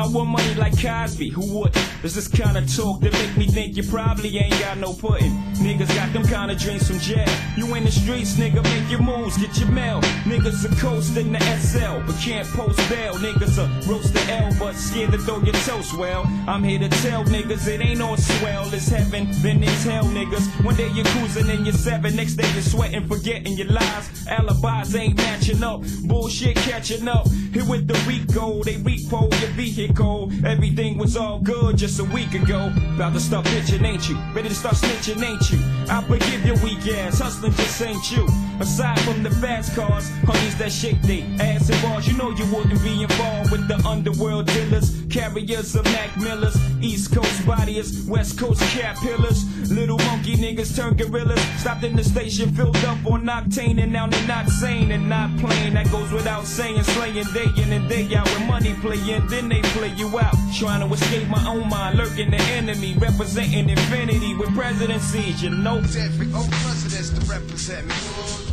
[0.00, 1.28] I want money like Cosby.
[1.28, 1.74] Who wouldn't?
[2.00, 5.30] There's this kind of talk that make me think you probably ain't got no pudding.
[5.56, 7.28] Niggas got them kind of dreams from jail.
[7.54, 10.00] You in the streets, nigga, make your moves, get your mail.
[10.24, 13.12] Niggas are coasting the SL, but can't post bail.
[13.16, 15.94] Niggas are roast the L, but scared to throw your toast.
[15.98, 18.72] Well, I'm here to tell niggas it ain't all swell.
[18.72, 20.64] It's heaven, then it's hell, niggas.
[20.64, 24.26] One day you're cruising in your seven, next day you're sweating, forgetting your lies.
[24.30, 27.28] Alibis ain't matching up, bullshit catching up.
[27.52, 29.89] Here with the Rico, oh, they repo your vehicle.
[29.98, 32.72] Everything was all good just a week ago.
[32.94, 34.16] About to start bitching, ain't you?
[34.32, 35.58] Ready to start snitching, ain't you?
[35.88, 38.26] I forgive your weak ass, hustling just ain't you.
[38.60, 42.44] Aside from the fast cars, honeys that shake they ass and bars, you know you
[42.54, 48.38] wouldn't be involved with the underworld dealers, carriers of Mac Millers, East Coast bodies, West
[48.38, 49.44] Coast cat pillars.
[49.70, 51.40] Little monkey niggas turn gorillas.
[51.58, 55.36] Stopped in the station, filled up on octane, and now they're not sane and not
[55.38, 55.74] playing.
[55.74, 58.28] That goes without saying, slaying day in and day out.
[58.34, 60.34] When money playing, then they play you out.
[60.58, 65.76] Trying to escape my own mind, lurking the enemy, representing infinity with presidencies, you know.
[65.76, 67.94] With every oh presidents to represent me.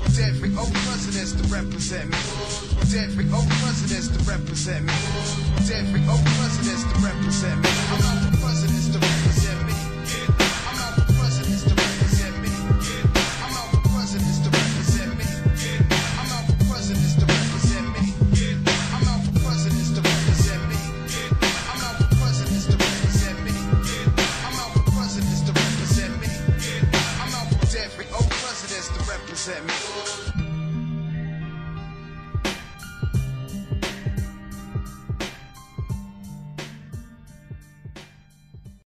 [0.03, 2.17] With every oh presidents to represent me.
[2.79, 4.93] With every oh presidents to represent me.
[5.55, 7.69] With every oh presidents to represent me.
[7.69, 9.16] I'm out for presidents to represent me.